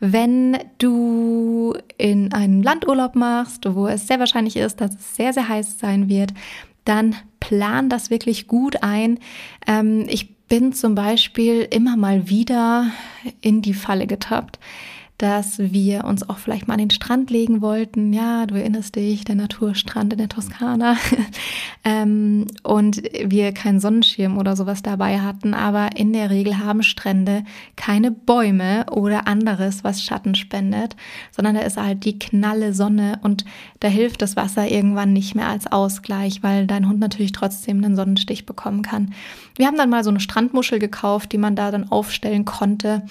Wenn 0.00 0.58
du 0.78 1.74
in 1.98 2.32
einem 2.32 2.62
Landurlaub 2.62 3.14
machst, 3.14 3.66
wo 3.74 3.86
es 3.86 4.06
sehr 4.06 4.18
wahrscheinlich 4.18 4.56
ist, 4.56 4.80
dass 4.80 4.94
es 4.94 5.16
sehr, 5.16 5.32
sehr 5.32 5.48
heiß 5.48 5.78
sein 5.78 6.08
wird, 6.08 6.32
dann 6.84 7.16
plan 7.40 7.88
das 7.88 8.10
wirklich 8.10 8.46
gut 8.46 8.82
ein. 8.82 9.18
Ähm, 9.66 10.06
ich 10.08 10.36
bin 10.46 10.72
zum 10.72 10.94
Beispiel 10.94 11.66
immer 11.70 11.96
mal 11.96 12.28
wieder 12.28 12.86
in 13.40 13.62
die 13.62 13.74
Falle 13.74 14.06
getappt, 14.06 14.58
dass 15.18 15.58
wir 15.58 16.04
uns 16.04 16.28
auch 16.28 16.36
vielleicht 16.36 16.68
mal 16.68 16.74
an 16.74 16.80
den 16.80 16.90
Strand 16.90 17.30
legen 17.30 17.62
wollten. 17.62 18.12
Ja, 18.12 18.44
du 18.44 18.54
erinnerst 18.54 18.96
dich, 18.96 19.24
der 19.24 19.34
Naturstrand 19.34 20.12
in 20.12 20.18
der 20.18 20.28
Toskana. 20.28 20.96
ähm, 21.84 22.46
und 22.62 23.02
wir 23.24 23.52
keinen 23.52 23.80
Sonnenschirm 23.80 24.36
oder 24.36 24.56
sowas 24.56 24.82
dabei 24.82 25.20
hatten. 25.20 25.54
Aber 25.54 25.96
in 25.96 26.12
der 26.12 26.28
Regel 26.28 26.58
haben 26.58 26.82
Strände 26.82 27.44
keine 27.76 28.10
Bäume 28.10 28.86
oder 28.90 29.26
anderes, 29.26 29.84
was 29.84 30.02
Schatten 30.02 30.34
spendet, 30.34 30.96
sondern 31.30 31.54
da 31.54 31.62
ist 31.62 31.78
halt 31.78 32.04
die 32.04 32.18
knalle 32.18 32.74
Sonne 32.74 33.18
und 33.22 33.46
da 33.80 33.88
hilft 33.88 34.20
das 34.20 34.36
Wasser 34.36 34.70
irgendwann 34.70 35.12
nicht 35.12 35.34
mehr 35.34 35.48
als 35.48 35.66
Ausgleich, 35.70 36.42
weil 36.42 36.66
dein 36.66 36.88
Hund 36.88 37.00
natürlich 37.00 37.32
trotzdem 37.32 37.82
einen 37.82 37.96
Sonnenstich 37.96 38.44
bekommen 38.44 38.82
kann. 38.82 39.14
Wir 39.56 39.66
haben 39.66 39.76
dann 39.76 39.90
mal 39.90 40.04
so 40.04 40.10
eine 40.10 40.20
Strandmuschel 40.20 40.78
gekauft, 40.78 41.32
die 41.32 41.38
man 41.38 41.56
da 41.56 41.70
dann 41.70 41.90
aufstellen 41.90 42.44
konnte. 42.44 43.02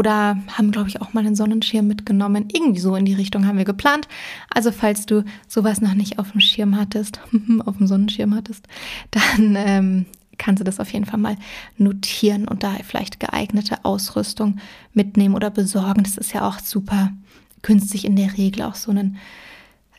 Oder 0.00 0.38
haben, 0.56 0.70
glaube 0.70 0.88
ich, 0.88 1.02
auch 1.02 1.12
mal 1.12 1.26
einen 1.26 1.34
Sonnenschirm 1.34 1.86
mitgenommen. 1.86 2.48
Irgendwie 2.50 2.80
so 2.80 2.96
in 2.96 3.04
die 3.04 3.12
Richtung 3.12 3.46
haben 3.46 3.58
wir 3.58 3.66
geplant. 3.66 4.08
Also 4.48 4.72
falls 4.72 5.04
du 5.04 5.26
sowas 5.46 5.82
noch 5.82 5.92
nicht 5.92 6.18
auf 6.18 6.32
dem 6.32 6.40
Schirm 6.40 6.74
hattest, 6.74 7.20
auf 7.66 7.76
dem 7.76 7.86
Sonnenschirm 7.86 8.34
hattest, 8.34 8.66
dann 9.10 9.56
ähm, 9.58 10.06
kannst 10.38 10.60
du 10.60 10.64
das 10.64 10.80
auf 10.80 10.90
jeden 10.90 11.04
Fall 11.04 11.20
mal 11.20 11.36
notieren 11.76 12.48
und 12.48 12.62
da 12.62 12.76
vielleicht 12.82 13.20
geeignete 13.20 13.84
Ausrüstung 13.84 14.56
mitnehmen 14.94 15.34
oder 15.34 15.50
besorgen. 15.50 16.02
Das 16.02 16.16
ist 16.16 16.32
ja 16.32 16.48
auch 16.48 16.60
super 16.60 17.12
günstig 17.60 18.06
in 18.06 18.16
der 18.16 18.38
Regel. 18.38 18.62
Auch 18.62 18.76
so, 18.76 18.92
einen, 18.92 19.18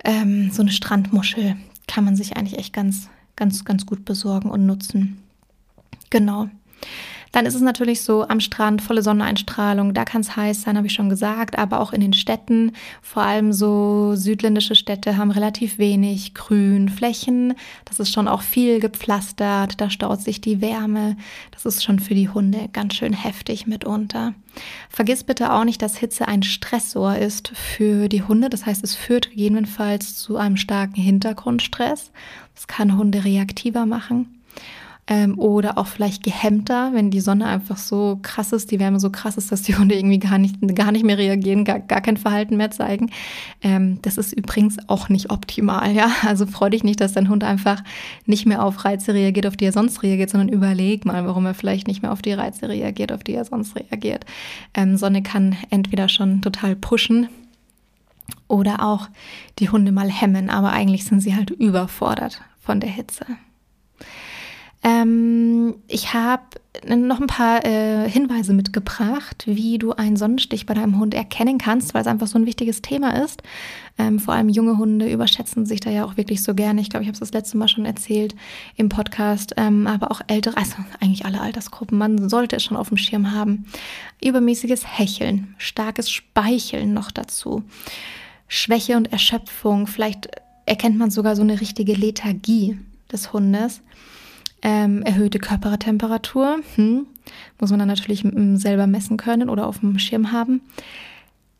ähm, 0.04 0.50
so 0.52 0.64
eine 0.64 0.72
Strandmuschel 0.72 1.58
kann 1.88 2.06
man 2.06 2.16
sich 2.16 2.38
eigentlich 2.38 2.58
echt 2.58 2.74
ganz, 2.74 3.08
ganz, 3.36 3.66
ganz 3.66 3.86
gut 3.86 4.04
besorgen 4.04 4.50
und 4.50 4.66
nutzen. 4.66 5.22
Genau. 6.10 6.50
Dann 7.32 7.46
ist 7.46 7.56
es 7.56 7.62
natürlich 7.62 8.02
so 8.02 8.28
am 8.28 8.40
Strand 8.40 8.82
volle 8.82 9.02
Sonneneinstrahlung, 9.02 9.94
da 9.94 10.04
kann 10.04 10.22
es 10.22 10.36
heiß 10.36 10.64
sein, 10.64 10.78
habe 10.78 10.88
ich 10.88 10.94
schon 10.94 11.10
gesagt, 11.10 11.58
aber 11.58 11.80
auch 11.80 11.94
in 11.94 12.02
den 12.02 12.14
Städten, 12.14 12.74
vor 13.02 13.24
allem 13.24 13.54
so 13.54 14.16
südländische 14.16 14.76
Städte 14.76 15.18
haben 15.18 15.32
relativ 15.32 15.78
wenig 15.78 16.34
Grünflächen. 16.34 17.54
Das 17.86 18.00
ist 18.00 18.12
schon 18.12 18.28
auch 18.28 18.42
viel 18.42 18.80
gepflastert, 18.80 19.80
da 19.80 19.90
staut 19.90 20.22
sich 20.22 20.42
die 20.42 20.62
Wärme. 20.62 21.16
Das 21.52 21.66
ist 21.66 21.84
schon 21.84 22.00
für 22.00 22.16
die 22.16 22.30
Hunde 22.30 22.70
ganz 22.74 22.96
schön 22.96 23.14
heftig 23.14 23.66
mitunter. 23.66 24.34
Vergiss 24.90 25.24
bitte 25.24 25.54
auch 25.54 25.64
nicht, 25.64 25.82
dass 25.82 25.96
Hitze 25.96 26.28
ein 26.28 26.44
Stressor 26.44 27.16
ist 27.16 27.50
für 27.56 28.10
die 28.10 28.24
Hunde. 28.24 28.50
Das 28.50 28.66
heißt, 28.66 28.84
es 28.84 28.96
führt 28.96 29.30
gegebenenfalls 29.30 30.18
zu 30.18 30.36
einem 30.36 30.58
starken 30.58 31.02
Hintergrundstress. 31.02 32.12
Das 32.54 32.68
kann 32.68 32.98
Hunde 32.98 33.24
reaktiver 33.24 33.86
machen 33.86 34.41
ähm, 35.12 35.38
oder 35.38 35.78
auch 35.78 35.88
vielleicht 35.88 36.24
gehemmter, 36.24 36.92
wenn 36.94 37.12
die 37.12 37.20
Sonne 37.20 37.46
einfach 37.46 37.76
so 37.76 38.20
krass 38.22 38.54
ist, 38.54 38.72
die 38.72 38.80
Wärme 38.80 38.98
so 39.02 39.10
krass 39.10 39.36
ist, 39.36 39.52
dass 39.52 39.62
die 39.62 39.76
Hunde 39.78 39.94
irgendwie 39.94 40.20
gar 40.20 40.38
nicht, 40.38 40.56
gar 40.74 40.94
nicht 40.94 41.04
mehr 41.04 41.18
reagieren, 41.18 41.66
gar, 41.66 41.82
gar 41.82 42.00
kein 42.00 42.16
Verhalten 42.16 42.56
mehr 42.56 42.72
zeigen. 42.72 43.12
Ähm, 43.62 44.00
das 44.04 44.18
ist 44.18 44.32
übrigens 44.32 44.78
auch 44.88 45.10
nicht 45.10 45.30
optimal, 45.30 45.92
ja. 45.92 46.10
Also 46.26 46.46
freu 46.46 46.70
dich 46.70 46.86
nicht, 46.86 47.02
dass 47.02 47.12
dein 47.12 47.28
Hund 47.28 47.44
einfach 47.44 47.84
nicht 48.26 48.46
mehr 48.46 48.64
auf 48.64 48.86
Reize 48.86 49.14
reagiert, 49.14 49.48
auf 49.48 49.58
die 49.58 49.66
er 49.66 49.74
sonst 49.74 50.02
reagiert, 50.02 50.30
sondern 50.30 50.48
überleg 50.48 51.06
mal, 51.06 51.26
warum 51.26 51.46
er 51.46 51.56
vielleicht 51.56 51.88
nicht 51.88 52.02
mehr 52.02 52.14
auf 52.14 52.22
die 52.22 52.32
Reize 52.32 52.70
reagiert, 52.70 53.12
auf 53.12 53.26
die 53.26 53.34
er 53.34 53.44
sonst 53.44 53.76
reagiert. 53.76 54.26
Ähm, 54.74 54.96
Sonne 54.96 55.24
kann 55.24 55.58
entweder 55.72 56.08
schon 56.08 56.42
total 56.42 56.78
pushen, 56.78 57.28
oder 58.48 58.82
auch 58.82 59.10
die 59.60 59.70
Hunde 59.70 59.92
mal 59.92 60.10
hemmen, 60.10 60.50
aber 60.50 60.72
eigentlich 60.72 61.04
sind 61.04 61.20
sie 61.20 61.36
halt 61.36 61.50
überfordert 61.50 62.42
von 62.62 62.80
der 62.80 62.90
Hitze. 62.90 63.26
Ähm, 64.84 65.76
ich 65.88 66.14
habe 66.14 66.44
noch 66.88 67.22
ein 67.22 67.28
paar 67.28 67.64
äh, 67.66 68.10
Hinweise 68.10 68.54
mitgebracht, 68.54 69.44
wie 69.46 69.78
du 69.78 69.92
einen 69.92 70.16
Sonnenstich 70.16 70.66
bei 70.66 70.74
deinem 70.74 70.98
Hund 70.98 71.14
erkennen 71.14 71.60
kannst, 71.60 71.94
weil 71.94 72.02
es 72.02 72.08
einfach 72.08 72.26
so 72.26 72.40
ein 72.40 72.48
wichtiges 72.48 72.82
Thema 72.82 73.24
ist. 73.24 73.44
Ähm, 74.00 74.20
vor 74.20 74.34
allem 74.34 74.50
junge 74.50 74.78
Hunde 74.78 75.12
überschätzen 75.12 75.68
sich 75.68 75.82
da 75.82 75.92
ja 75.92 76.06
auch 76.06 76.18
wirklich 76.18 76.42
so 76.42 76.56
gerne. 76.56 76.82
Ich 76.82 76.90
glaube, 76.90 77.04
ich 77.04 77.08
habe 77.08 77.14
es 77.14 77.20
das 77.20 77.34
letzte 77.34 77.58
Mal 77.58 77.68
schon 77.68 77.86
erzählt 77.86 78.36
im 78.76 78.90
Podcast, 78.90 79.54
ähm, 79.58 79.86
aber 79.86 80.10
auch 80.10 80.22
ältere, 80.28 80.58
also 80.58 80.78
eigentlich 81.00 81.26
alle 81.26 81.42
Altersgruppen. 81.42 81.98
Man 81.98 82.30
sollte 82.30 82.56
es 82.56 82.64
schon 82.64 82.78
auf 82.78 82.88
dem 82.88 82.98
Schirm 82.98 83.32
haben. 83.32 83.66
Übermäßiges 84.24 84.98
Hecheln, 84.98 85.54
starkes 85.60 86.10
Speicheln 86.10 86.94
noch 86.94 87.12
dazu, 87.12 87.64
Schwäche 88.48 88.98
und 88.98 89.12
Erschöpfung. 89.12 89.86
Vielleicht 89.86 90.30
erkennt 90.66 90.98
man 90.98 91.12
sogar 91.12 91.36
so 91.36 91.44
eine 91.44 91.62
richtige 91.62 91.94
Lethargie 91.94 92.80
des 93.12 93.34
Hundes. 93.34 93.82
Ähm, 94.64 95.02
erhöhte 95.02 95.40
Körpertemperatur, 95.40 96.60
hm, 96.76 97.08
muss 97.60 97.72
man 97.72 97.80
dann 97.80 97.88
natürlich 97.88 98.24
selber 98.56 98.86
messen 98.86 99.18
können 99.18 99.50
oder 99.50 99.66
auf 99.66 99.80
dem 99.80 99.98
Schirm 99.98 100.32
haben. 100.32 100.62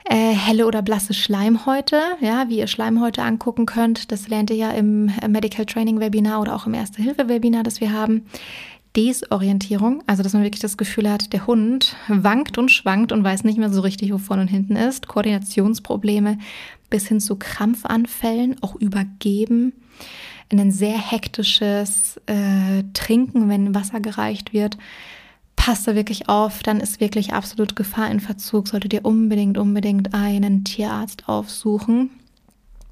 Äh, 0.06 0.34
helle 0.34 0.68
oder 0.68 0.82
blasse 0.82 1.14
Schleimhäute, 1.14 2.00
ja, 2.22 2.50
wie 2.50 2.58
ihr 2.58 2.68
Schleimhäute 2.68 3.24
angucken 3.24 3.66
könnt, 3.66 4.12
das 4.12 4.28
lernt 4.28 4.50
ihr 4.50 4.56
ja 4.56 4.72
im 4.72 5.12
Medical 5.28 5.66
Training 5.66 6.00
Webinar 6.00 6.42
oder 6.42 6.56
auch 6.56 6.66
im 6.66 6.74
Erste 6.74 7.02
Hilfe 7.02 7.30
Webinar, 7.30 7.64
das 7.64 7.82
wir 7.82 7.92
haben. 7.92 8.26
Desorientierung, 8.96 10.04
also 10.06 10.22
dass 10.22 10.34
man 10.34 10.44
wirklich 10.44 10.60
das 10.60 10.76
Gefühl 10.76 11.10
hat, 11.10 11.32
der 11.32 11.48
Hund 11.48 11.96
wankt 12.10 12.58
und 12.58 12.70
schwankt 12.70 13.14
und 13.14 13.24
weiß 13.24 13.46
nicht 13.46 13.58
mehr 13.58 13.72
so 13.72 13.82
richtig, 13.82 14.12
wo 14.12 14.18
vorne 14.18 14.42
und 14.42 14.48
hinten 14.50 14.76
ist. 14.76 15.08
Koordinationsprobleme 15.08 16.38
bis 16.90 17.08
hin 17.08 17.22
zu 17.22 17.38
Krampfanfällen, 17.38 18.58
auch 18.62 18.76
übergeben 18.76 19.74
ein 20.60 20.72
sehr 20.72 20.98
hektisches 20.98 22.20
äh, 22.26 22.84
Trinken, 22.94 23.50
wenn 23.50 23.76
Wasser 23.76 24.00
gereicht 24.00 24.54
wird. 24.54 24.78
Passt 25.56 25.88
da 25.88 25.96
wirklich 25.96 26.28
auf, 26.28 26.64
dann 26.64 26.80
ist 26.80 27.00
wirklich 27.00 27.34
absolut 27.34 27.76
Gefahr 27.76 28.10
in 28.10 28.20
Verzug. 28.20 28.68
Solltet 28.68 28.94
ihr 28.94 29.06
unbedingt, 29.06 29.58
unbedingt 29.58 30.14
einen 30.14 30.64
Tierarzt 30.64 31.30
aufsuchen. 31.30 32.10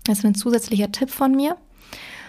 Das 0.05 0.19
ist 0.19 0.25
ein 0.25 0.35
zusätzlicher 0.35 0.91
Tipp 0.91 1.09
von 1.09 1.35
mir. 1.35 1.57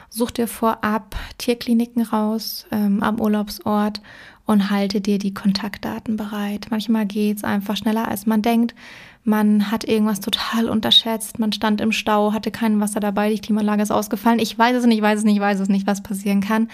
Such 0.09 0.33
dir 0.33 0.49
vorab 0.49 1.15
Tierkliniken 1.39 2.03
raus 2.03 2.67
ähm, 2.73 3.03
am 3.03 3.21
Urlaubsort 3.21 4.01
und 4.45 4.71
halte 4.71 5.01
dir 5.01 5.19
die 5.19 5.35
Kontaktdaten 5.35 6.17
bereit. 6.17 6.67
Manchmal 6.71 7.07
geht 7.07 7.37
es 7.37 7.45
einfach 7.45 7.77
schneller, 7.77 8.09
als 8.09 8.27
man 8.27 8.43
denkt. 8.43 8.75
Man 9.23 9.71
hat 9.71 9.85
irgendwas 9.85 10.21
total 10.21 10.69
unterschätzt. 10.69 11.39
Man 11.39 11.53
stand 11.53 11.81
im 11.81 11.93
Stau, 11.93 12.33
hatte 12.33 12.51
kein 12.51 12.81
Wasser 12.81 13.01
dabei, 13.01 13.31
die 13.31 13.41
Klimaanlage 13.41 13.83
ist 13.83 13.91
ausgefallen. 13.91 14.39
Ich 14.39 14.59
weiß 14.59 14.77
es 14.77 14.87
nicht, 14.87 14.99
ich 14.99 15.03
weiß 15.03 15.19
es 15.19 15.25
nicht, 15.25 15.37
ich 15.37 15.41
weiß 15.41 15.61
es 15.61 15.69
nicht, 15.69 15.87
was 15.87 16.03
passieren 16.03 16.41
kann. 16.41 16.69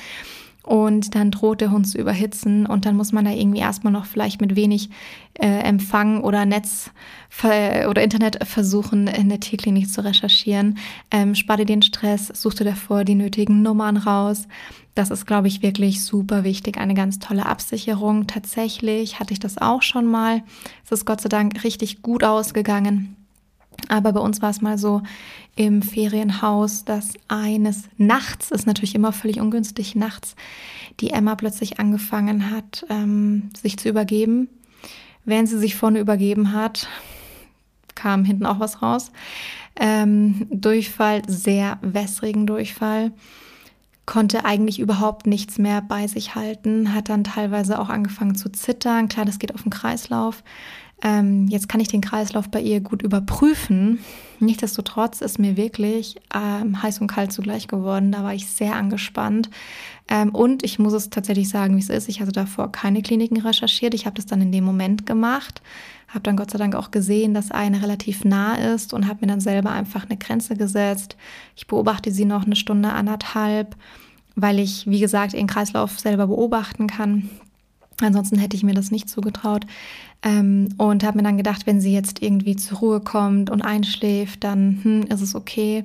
Und 0.67 1.15
dann 1.15 1.31
droht 1.31 1.61
der 1.61 1.71
Hund 1.71 1.87
zu 1.87 1.97
überhitzen 1.97 2.67
und 2.67 2.87
dann 2.87 2.97
muss 2.97 3.13
man 3.13 3.25
da 3.25 3.31
irgendwie 3.31 3.61
erstmal 3.61 3.93
noch 3.93 4.05
vielleicht 4.05 4.41
mit 4.41 4.57
wenig 4.57 4.91
äh, 5.35 5.61
Empfang 5.61 6.23
oder 6.23 6.45
Netz 6.45 6.91
oder 7.43 8.03
Internet 8.03 8.45
versuchen, 8.47 9.07
in 9.07 9.29
der 9.29 9.41
Tierklinik 9.41 9.89
zu 9.89 10.03
recherchieren. 10.03 10.79
Ähm, 11.11 11.37
spar 11.37 11.59
dir 11.59 11.67
den 11.67 11.83
Stress, 11.83 12.29
such 12.29 12.55
dir 12.55 12.65
davor 12.65 13.05
die 13.05 13.15
nötigen 13.15 13.63
Nummern 13.63 13.97
raus. 13.97 14.49
Das 14.97 15.11
ist, 15.11 15.27
glaube 15.27 15.49
ich, 15.49 15.63
wirklich 15.63 16.03
super 16.03 16.43
wichtig. 16.43 16.79
Eine 16.79 16.95
ganz 16.95 17.19
tolle 17.19 17.47
Absicherung. 17.47 18.27
Tatsächlich 18.27 19.21
hatte 19.21 19.35
ich 19.35 19.39
das 19.39 19.59
auch 19.59 19.83
schon 19.83 20.07
mal. 20.07 20.43
Es 20.85 20.93
ist 20.93 21.05
Gott 21.05 21.21
sei 21.21 21.29
Dank 21.29 21.63
richtig 21.63 22.03
gut 22.03 22.25
ausgegangen. 22.25 23.16
Aber 23.89 24.13
bei 24.13 24.21
uns 24.21 24.43
war 24.43 24.51
es 24.51 24.61
mal 24.61 24.79
so 24.79 25.03
im 25.55 25.83
Ferienhaus, 25.83 26.85
dass 26.85 27.15
eines 27.29 27.85
Nachts, 27.97 28.51
ist 28.51 28.67
natürlich 28.67 28.95
immer 28.95 29.13
völlig 29.13 29.41
ungünstig, 29.41 29.95
nachts 29.95 30.35
die 31.01 31.11
Emma 31.11 31.35
plötzlich 31.35 31.79
angefangen 31.79 32.51
hat, 32.51 32.87
ähm, 32.89 33.51
sich 33.61 33.79
zu 33.79 33.89
übergeben. 33.89 34.49
Während 35.25 35.49
sie 35.49 35.59
sich 35.59 35.75
vorne 35.75 35.99
übergeben 35.99 36.53
hat, 36.53 36.89
kam 37.95 38.25
hinten 38.25 38.47
auch 38.47 38.61
was 38.61 38.83
raus. 38.83 39.11
Ähm, 39.79 40.47
Durchfall, 40.51 41.23
sehr 41.27 41.79
wässrigen 41.83 42.47
Durchfall 42.47 43.13
konnte 44.07 44.45
eigentlich 44.45 44.79
überhaupt 44.79 45.27
nichts 45.27 45.59
mehr 45.59 45.83
bei 45.83 46.07
sich 46.07 46.37
halten, 46.37 46.95
hat 46.95 47.09
dann 47.09 47.25
teilweise 47.25 47.79
auch 47.81 47.89
angefangen 47.89 48.37
zu 48.37 48.51
zittern. 48.51 49.09
Klar, 49.09 49.27
das 49.27 49.41
geht 49.41 49.53
auf 49.53 49.65
den 49.65 49.71
Kreislauf. 49.71 50.45
Ähm, 51.03 51.47
jetzt 51.49 51.69
kann 51.69 51.81
ich 51.81 51.89
den 51.89 52.01
Kreislauf 52.01 52.49
bei 52.49 52.61
ihr 52.61 52.81
gut 52.81 53.03
überprüfen. 53.03 53.99
Nichtsdestotrotz 54.41 55.21
ist 55.21 55.39
mir 55.39 55.57
wirklich 55.57 56.17
ähm, 56.35 56.83
heiß 56.83 57.01
und 57.01 57.07
kalt 57.07 57.33
zugleich 57.33 57.69
geworden. 57.69 58.13
Da 58.13 58.23
war 58.23 58.35
ich 58.35 58.47
sehr 58.47 58.77
angespannt. 58.77 59.51
Ähm, 60.09 60.35
und 60.35 60.63
ich 60.65 60.79
muss 60.79 60.95
es 60.95 61.11
tatsächlich 61.11 61.49
sagen, 61.49 61.77
wie 61.77 61.81
es 61.81 61.91
ist. 61.91 62.09
Ich 62.09 62.21
hatte 62.21 62.33
davor 62.33 62.73
keine 62.73 63.03
Kliniken 63.03 63.41
recherchiert. 63.41 63.93
Ich 63.93 64.07
habe 64.07 64.17
das 64.17 64.27
dann 64.27 64.41
in 64.41 64.53
dem 64.53 64.65
Moment 64.65 65.05
gemacht. 65.05 65.61
Habe 66.09 66.23
dann 66.23 66.37
Gott 66.37 66.51
sei 66.51 66.59
Dank 66.59 66.75
auch 66.75 66.91
gesehen, 66.91 67.35
dass 67.35 67.51
eine 67.51 67.83
relativ 67.83 68.25
nah 68.25 68.55
ist 68.55 68.95
und 68.95 69.07
habe 69.07 69.19
mir 69.23 69.27
dann 69.27 69.41
selber 69.41 69.73
einfach 69.73 70.05
eine 70.05 70.17
Grenze 70.17 70.57
gesetzt. 70.57 71.17
Ich 71.57 71.67
beobachte 71.67 72.11
sie 72.11 72.25
noch 72.25 72.47
eine 72.47 72.57
Stunde, 72.57 72.93
anderthalb, 72.93 73.77
weil 74.35 74.61
ich, 74.61 74.87
wie 74.87 75.01
gesagt, 75.01 75.35
ihren 75.35 75.49
Kreislauf 75.49 75.99
selber 75.99 76.29
beobachten 76.29 76.87
kann. 76.87 77.29
Ansonsten 78.01 78.39
hätte 78.39 78.57
ich 78.57 78.63
mir 78.63 78.75
das 78.75 78.91
nicht 78.91 79.09
zugetraut. 79.09 79.67
Ähm, 80.23 80.69
und 80.79 81.05
habe 81.05 81.19
mir 81.19 81.25
dann 81.25 81.37
gedacht, 81.37 81.67
wenn 81.67 81.81
sie 81.81 81.93
jetzt 81.93 82.23
irgendwie 82.23 82.57
zur 82.57 82.79
Ruhe 82.79 83.01
kommt 83.01 83.51
und 83.51 83.63
einschläft, 83.63 84.45
dann 84.45 84.81
hm, 84.83 85.03
ist 85.05 85.21
es 85.21 85.35
okay. 85.35 85.85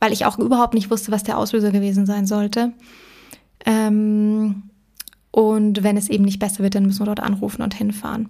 Weil 0.00 0.12
ich 0.12 0.26
auch 0.26 0.38
überhaupt 0.38 0.74
nicht 0.74 0.90
wusste, 0.90 1.12
was 1.12 1.22
der 1.22 1.38
Auslöser 1.38 1.70
gewesen 1.70 2.06
sein 2.06 2.26
sollte. 2.26 2.72
Ähm, 3.64 4.64
und 5.30 5.82
wenn 5.82 5.96
es 5.96 6.08
eben 6.08 6.24
nicht 6.24 6.38
besser 6.38 6.62
wird, 6.62 6.74
dann 6.74 6.86
müssen 6.86 7.00
wir 7.00 7.06
dort 7.06 7.20
anrufen 7.20 7.62
und 7.62 7.74
hinfahren. 7.74 8.28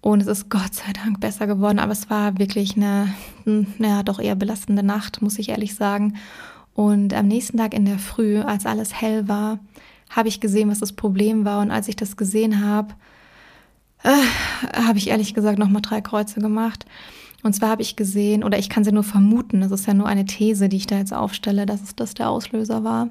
Und 0.00 0.20
es 0.22 0.28
ist 0.28 0.48
Gott 0.48 0.74
sei 0.74 0.92
Dank 0.92 1.20
besser 1.20 1.46
geworden, 1.46 1.78
aber 1.78 1.92
es 1.92 2.08
war 2.08 2.38
wirklich 2.38 2.76
eine, 2.76 3.12
naja, 3.44 4.02
doch 4.02 4.20
eher 4.20 4.36
belastende 4.36 4.82
Nacht, 4.82 5.20
muss 5.22 5.38
ich 5.38 5.48
ehrlich 5.48 5.74
sagen. 5.74 6.14
Und 6.74 7.12
am 7.12 7.26
nächsten 7.26 7.58
Tag 7.58 7.74
in 7.74 7.84
der 7.84 7.98
Früh, 7.98 8.38
als 8.38 8.64
alles 8.64 8.94
hell 8.94 9.26
war, 9.28 9.58
habe 10.10 10.28
ich 10.28 10.40
gesehen, 10.40 10.70
was 10.70 10.78
das 10.78 10.92
Problem 10.92 11.44
war. 11.44 11.60
Und 11.60 11.70
als 11.70 11.88
ich 11.88 11.96
das 11.96 12.16
gesehen 12.16 12.64
habe, 12.64 12.94
äh, 14.02 14.82
habe 14.84 14.98
ich 14.98 15.08
ehrlich 15.08 15.34
gesagt 15.34 15.58
nochmal 15.58 15.82
drei 15.82 16.00
Kreuze 16.00 16.40
gemacht. 16.40 16.86
Und 17.42 17.52
zwar 17.54 17.70
habe 17.70 17.82
ich 17.82 17.96
gesehen, 17.96 18.42
oder 18.42 18.58
ich 18.58 18.68
kann 18.68 18.84
sie 18.84 18.92
nur 18.92 19.04
vermuten, 19.04 19.60
das 19.60 19.70
ist 19.70 19.86
ja 19.86 19.94
nur 19.94 20.08
eine 20.08 20.24
These, 20.24 20.68
die 20.68 20.76
ich 20.76 20.86
da 20.86 20.98
jetzt 20.98 21.14
aufstelle, 21.14 21.66
dass 21.66 21.82
es 21.82 21.94
das 21.94 22.14
der 22.14 22.30
Auslöser 22.30 22.82
war. 22.82 23.10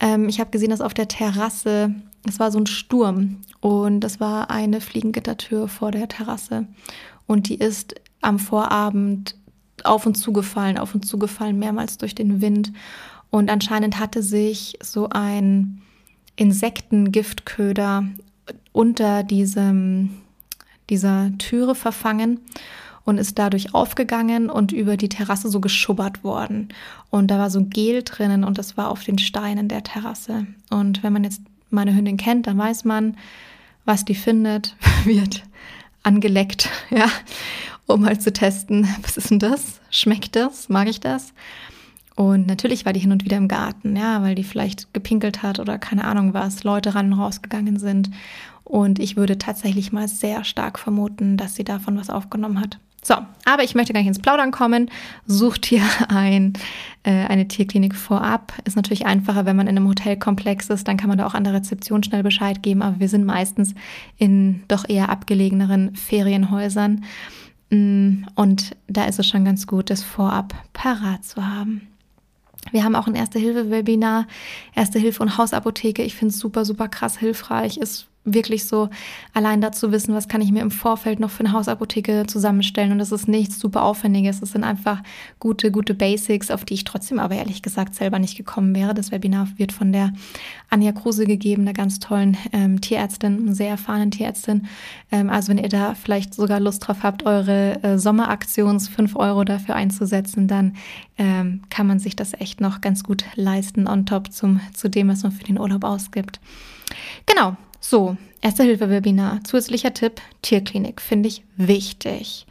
Ähm, 0.00 0.28
ich 0.28 0.40
habe 0.40 0.50
gesehen, 0.50 0.70
dass 0.70 0.80
auf 0.80 0.94
der 0.94 1.08
Terrasse, 1.08 1.94
es 2.26 2.40
war 2.40 2.50
so 2.50 2.58
ein 2.58 2.66
Sturm 2.66 3.38
und 3.60 4.00
das 4.00 4.20
war 4.20 4.50
eine 4.50 4.80
Fliegengittertür 4.80 5.68
vor 5.68 5.90
der 5.90 6.08
Terrasse. 6.08 6.66
Und 7.26 7.48
die 7.48 7.56
ist 7.56 7.94
am 8.20 8.38
Vorabend 8.38 9.36
auf 9.84 10.06
und 10.06 10.14
zugefallen, 10.14 10.78
auf 10.78 10.94
und 10.94 11.04
zugefallen, 11.04 11.58
mehrmals 11.58 11.98
durch 11.98 12.14
den 12.14 12.40
Wind. 12.40 12.72
Und 13.30 13.50
anscheinend 13.50 13.98
hatte 13.98 14.22
sich 14.22 14.78
so 14.82 15.08
ein 15.10 15.82
Insektengiftköder 16.36 18.04
unter 18.72 19.22
diesem, 19.22 20.10
dieser 20.90 21.30
Türe 21.38 21.74
verfangen 21.74 22.40
und 23.04 23.18
ist 23.18 23.38
dadurch 23.38 23.74
aufgegangen 23.74 24.48
und 24.50 24.72
über 24.72 24.96
die 24.96 25.08
Terrasse 25.08 25.48
so 25.48 25.60
geschubbert 25.60 26.22
worden. 26.24 26.68
Und 27.10 27.30
da 27.30 27.38
war 27.38 27.50
so 27.50 27.64
Gel 27.64 28.02
drinnen 28.02 28.44
und 28.44 28.58
das 28.58 28.76
war 28.76 28.90
auf 28.90 29.04
den 29.04 29.18
Steinen 29.18 29.68
der 29.68 29.82
Terrasse. 29.82 30.46
Und 30.70 31.02
wenn 31.02 31.12
man 31.12 31.24
jetzt 31.24 31.42
meine 31.70 31.94
Hündin 31.94 32.16
kennt, 32.16 32.46
dann 32.46 32.58
weiß 32.58 32.84
man, 32.84 33.16
was 33.84 34.04
die 34.04 34.14
findet, 34.14 34.76
wird 35.04 35.42
angeleckt, 36.02 36.68
ja, 36.90 37.06
um 37.86 38.06
halt 38.06 38.22
zu 38.22 38.32
testen, 38.32 38.86
was 39.02 39.16
ist 39.16 39.30
denn 39.30 39.38
das? 39.38 39.80
Schmeckt 39.90 40.36
das? 40.36 40.68
Mag 40.68 40.88
ich 40.88 41.00
das? 41.00 41.32
Und 42.14 42.46
natürlich 42.46 42.84
war 42.84 42.92
die 42.92 43.00
hin 43.00 43.12
und 43.12 43.24
wieder 43.24 43.36
im 43.36 43.48
Garten, 43.48 43.96
ja, 43.96 44.22
weil 44.22 44.34
die 44.34 44.44
vielleicht 44.44 44.92
gepinkelt 44.92 45.42
hat 45.42 45.58
oder 45.58 45.78
keine 45.78 46.04
Ahnung 46.04 46.34
was, 46.34 46.64
Leute 46.64 46.94
ran 46.94 47.12
und 47.12 47.18
rausgegangen 47.18 47.78
sind. 47.78 48.10
Und 48.64 48.98
ich 48.98 49.16
würde 49.16 49.38
tatsächlich 49.38 49.92
mal 49.92 50.08
sehr 50.08 50.44
stark 50.44 50.78
vermuten, 50.78 51.36
dass 51.36 51.54
sie 51.54 51.64
davon 51.64 51.98
was 51.98 52.10
aufgenommen 52.10 52.60
hat. 52.60 52.78
So, 53.04 53.16
aber 53.44 53.64
ich 53.64 53.74
möchte 53.74 53.92
gar 53.92 54.00
nicht 54.00 54.08
ins 54.08 54.20
Plaudern 54.20 54.52
kommen. 54.52 54.88
Sucht 55.26 55.66
hier 55.66 55.82
ein, 56.08 56.52
äh, 57.02 57.10
eine 57.10 57.48
Tierklinik 57.48 57.96
vorab. 57.96 58.52
Ist 58.64 58.76
natürlich 58.76 59.06
einfacher, 59.06 59.44
wenn 59.44 59.56
man 59.56 59.66
in 59.66 59.76
einem 59.76 59.88
Hotelkomplex 59.88 60.70
ist, 60.70 60.86
dann 60.86 60.96
kann 60.96 61.08
man 61.08 61.18
da 61.18 61.26
auch 61.26 61.34
an 61.34 61.44
der 61.44 61.52
Rezeption 61.52 62.04
schnell 62.04 62.22
Bescheid 62.22 62.62
geben. 62.62 62.82
Aber 62.82 63.00
wir 63.00 63.08
sind 63.08 63.24
meistens 63.24 63.74
in 64.18 64.62
doch 64.68 64.88
eher 64.88 65.08
abgelegeneren 65.08 65.96
Ferienhäusern. 65.96 67.04
Mm, 67.70 68.24
und 68.36 68.76
da 68.86 69.06
ist 69.06 69.18
es 69.18 69.26
schon 69.26 69.44
ganz 69.44 69.66
gut, 69.66 69.90
das 69.90 70.04
vorab 70.04 70.54
parat 70.72 71.24
zu 71.24 71.44
haben. 71.44 71.88
Wir 72.70 72.84
haben 72.84 72.94
auch 72.94 73.06
ein 73.06 73.14
Erste-Hilfe-Webinar, 73.14 74.26
Erste 74.74 74.98
Hilfe 74.98 75.22
und 75.22 75.36
Hausapotheke. 75.36 76.02
Ich 76.02 76.14
finde 76.14 76.32
es 76.32 76.38
super, 76.38 76.64
super 76.64 76.88
krass 76.88 77.18
hilfreich. 77.18 77.76
Ist 77.76 78.06
wirklich 78.24 78.66
so 78.66 78.88
allein 79.34 79.60
dazu 79.60 79.90
wissen, 79.90 80.14
was 80.14 80.28
kann 80.28 80.40
ich 80.40 80.52
mir 80.52 80.62
im 80.62 80.70
Vorfeld 80.70 81.18
noch 81.18 81.30
für 81.30 81.40
eine 81.40 81.52
Hausapotheke 81.52 82.26
zusammenstellen. 82.26 82.92
Und 82.92 82.98
das 82.98 83.10
ist 83.10 83.26
nichts 83.26 83.58
super 83.58 83.82
Aufwendiges. 83.82 84.40
Das 84.40 84.52
sind 84.52 84.62
einfach 84.62 85.02
gute, 85.40 85.72
gute 85.72 85.94
Basics, 85.94 86.50
auf 86.50 86.64
die 86.64 86.74
ich 86.74 86.84
trotzdem 86.84 87.18
aber 87.18 87.34
ehrlich 87.34 87.62
gesagt 87.62 87.94
selber 87.94 88.18
nicht 88.18 88.36
gekommen 88.36 88.74
wäre. 88.74 88.94
Das 88.94 89.10
Webinar 89.10 89.48
wird 89.56 89.72
von 89.72 89.92
der 89.92 90.12
Anja 90.70 90.92
Kruse 90.92 91.26
gegeben, 91.26 91.62
einer 91.62 91.72
ganz 91.72 91.98
tollen 91.98 92.36
ähm, 92.52 92.80
Tierärztin, 92.80 93.54
sehr 93.54 93.70
erfahrenen 93.70 94.12
Tierärztin. 94.12 94.68
Ähm, 95.10 95.28
also 95.28 95.48
wenn 95.48 95.58
ihr 95.58 95.68
da 95.68 95.94
vielleicht 95.94 96.34
sogar 96.34 96.60
Lust 96.60 96.86
drauf 96.86 97.02
habt, 97.02 97.24
eure 97.24 97.82
äh, 97.82 97.98
Sommeraktions 97.98 98.88
5 98.88 99.16
Euro 99.16 99.42
dafür 99.42 99.74
einzusetzen, 99.74 100.46
dann 100.46 100.76
ähm, 101.18 101.62
kann 101.70 101.88
man 101.88 101.98
sich 101.98 102.14
das 102.14 102.34
echt 102.34 102.60
noch 102.60 102.80
ganz 102.80 103.02
gut 103.02 103.24
leisten 103.34 103.88
on 103.88 104.06
top 104.06 104.32
zum, 104.32 104.60
zu 104.74 104.88
dem, 104.88 105.08
was 105.08 105.24
man 105.24 105.32
für 105.32 105.44
den 105.44 105.58
Urlaub 105.58 105.82
ausgibt. 105.84 106.40
Genau, 107.26 107.56
so, 107.82 108.16
Erste-Hilfe-Webinar. 108.40 109.44
Zusätzlicher 109.44 109.92
Tipp, 109.92 110.20
Tierklinik, 110.40 111.00
finde 111.00 111.28
ich 111.28 111.44
wichtig. 111.56 112.46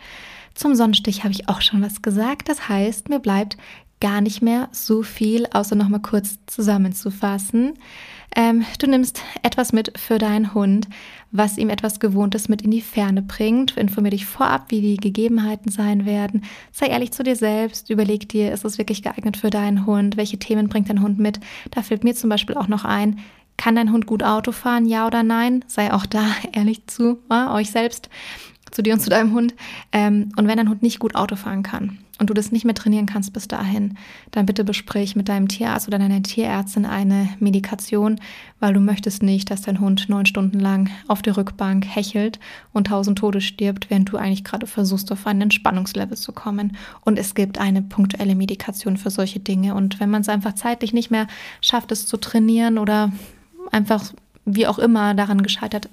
Zum 0.54 0.76
Sonnenstich 0.76 1.24
habe 1.24 1.34
ich 1.34 1.50
auch 1.50 1.62
schon 1.62 1.82
was 1.82 2.02
gesagt. 2.02 2.50
Das 2.50 2.70
heißt, 2.70 3.10
mir 3.10 3.20
bleibt 3.20 3.58
gar 4.02 4.20
nicht 4.20 4.42
mehr 4.42 4.68
so 4.72 5.04
viel, 5.04 5.48
außer 5.48 5.76
nochmal 5.76 6.02
kurz 6.02 6.38
zusammenzufassen. 6.48 7.74
Ähm, 8.36 8.66
du 8.80 8.88
nimmst 8.88 9.22
etwas 9.44 9.74
mit 9.74 9.98
für 9.98 10.18
deinen 10.18 10.54
Hund, 10.54 10.88
was 11.32 11.58
ihm 11.58 11.70
etwas 11.70 12.00
Gewohntes 12.00 12.50
mit 12.50 12.62
in 12.62 12.72
die 12.72 12.82
Ferne 12.82 13.22
bringt. 13.22 13.78
Informier 13.78 14.12
dich 14.12 14.26
vorab, 14.26 14.66
wie 14.70 14.82
die 14.82 14.98
Gegebenheiten 14.98 15.72
sein 15.72 16.06
werden. 16.06 16.44
Sei 16.72 16.88
ehrlich 16.88 17.12
zu 17.12 17.24
dir 17.24 17.36
selbst. 17.36 17.90
Überleg 17.90 18.28
dir, 18.30 18.52
ist 18.52 18.66
es 18.66 18.78
wirklich 18.78 19.04
geeignet 19.04 19.38
für 19.38 19.50
deinen 19.50 19.86
Hund? 19.86 20.18
Welche 20.18 20.40
Themen 20.40 20.68
bringt 20.70 20.90
dein 20.90 21.02
Hund 21.02 21.20
mit? 21.20 21.40
Da 21.72 21.82
fällt 21.82 22.04
mir 22.04 22.16
zum 22.16 22.30
Beispiel 22.30 22.56
auch 22.56 22.68
noch 22.68 22.86
ein, 22.86 23.20
kann 23.62 23.76
dein 23.76 23.92
Hund 23.92 24.08
gut 24.08 24.24
Auto 24.24 24.52
fahren, 24.52 24.88
ja 24.88 25.06
oder 25.06 25.22
nein? 25.22 25.64
Sei 25.68 25.94
auch 25.94 26.08
da 26.08 26.26
ehrlich 26.52 26.88
zu 26.88 27.20
ja, 27.30 27.54
euch 27.54 27.70
selbst, 27.70 28.10
zu 28.72 28.82
dir 28.82 28.94
und 28.94 29.02
zu 29.02 29.12
deinem 29.12 29.34
Hund. 29.34 29.54
Ähm, 29.92 30.32
und 30.36 30.48
wenn 30.48 30.58
dein 30.58 30.70
Hund 30.70 30.82
nicht 30.82 30.98
gut 30.98 31.14
Auto 31.14 31.36
fahren 31.36 31.62
kann 31.62 32.00
und 32.18 32.32
du 32.32 32.34
das 32.34 32.52
nicht 32.52 32.66
mehr 32.66 32.74
trainieren 32.74 33.06
kannst 33.06 33.34
bis 33.34 33.48
dahin, 33.48 34.00
dann 34.32 34.48
bitte 34.48 34.64
besprich 34.64 35.16
mit 35.16 35.30
deinem 35.30 35.48
Tierarzt 35.48 35.88
oder 35.88 36.00
deiner 36.00 36.24
Tierärztin 36.24 36.88
eine 36.88 37.30
Medikation, 37.40 38.20
weil 38.60 38.74
du 38.74 38.80
möchtest 38.80 39.22
nicht, 39.22 39.52
dass 39.52 39.62
dein 39.62 39.80
Hund 39.80 40.10
neun 40.10 40.26
Stunden 40.26 40.60
lang 40.60 40.90
auf 41.08 41.22
der 41.22 41.38
Rückbank 41.38 41.86
hechelt 41.86 42.40
und 42.74 42.88
tausend 42.88 43.20
Tode 43.20 43.42
stirbt, 43.42 43.92
während 43.92 44.12
du 44.12 44.18
eigentlich 44.18 44.44
gerade 44.44 44.66
versuchst, 44.66 45.12
auf 45.12 45.28
einen 45.28 45.42
Entspannungslevel 45.42 46.18
zu 46.18 46.32
kommen. 46.32 46.78
Und 47.02 47.20
es 47.20 47.36
gibt 47.36 47.60
eine 47.60 47.84
punktuelle 47.84 48.34
Medikation 48.34 48.98
für 48.98 49.12
solche 49.12 49.40
Dinge. 49.40 49.76
Und 49.76 50.00
wenn 50.00 50.10
man 50.10 50.22
es 50.22 50.30
einfach 50.30 50.54
zeitlich 50.54 50.94
nicht 50.94 51.12
mehr 51.12 51.28
schafft, 51.62 51.92
es 51.92 52.08
zu 52.08 52.18
trainieren 52.18 52.80
oder 52.80 53.12
einfach 53.72 54.14
wie 54.46 54.68
auch 54.68 54.80
immer 54.80 55.14
daran 55.14 55.44
gescheitert 55.44 55.90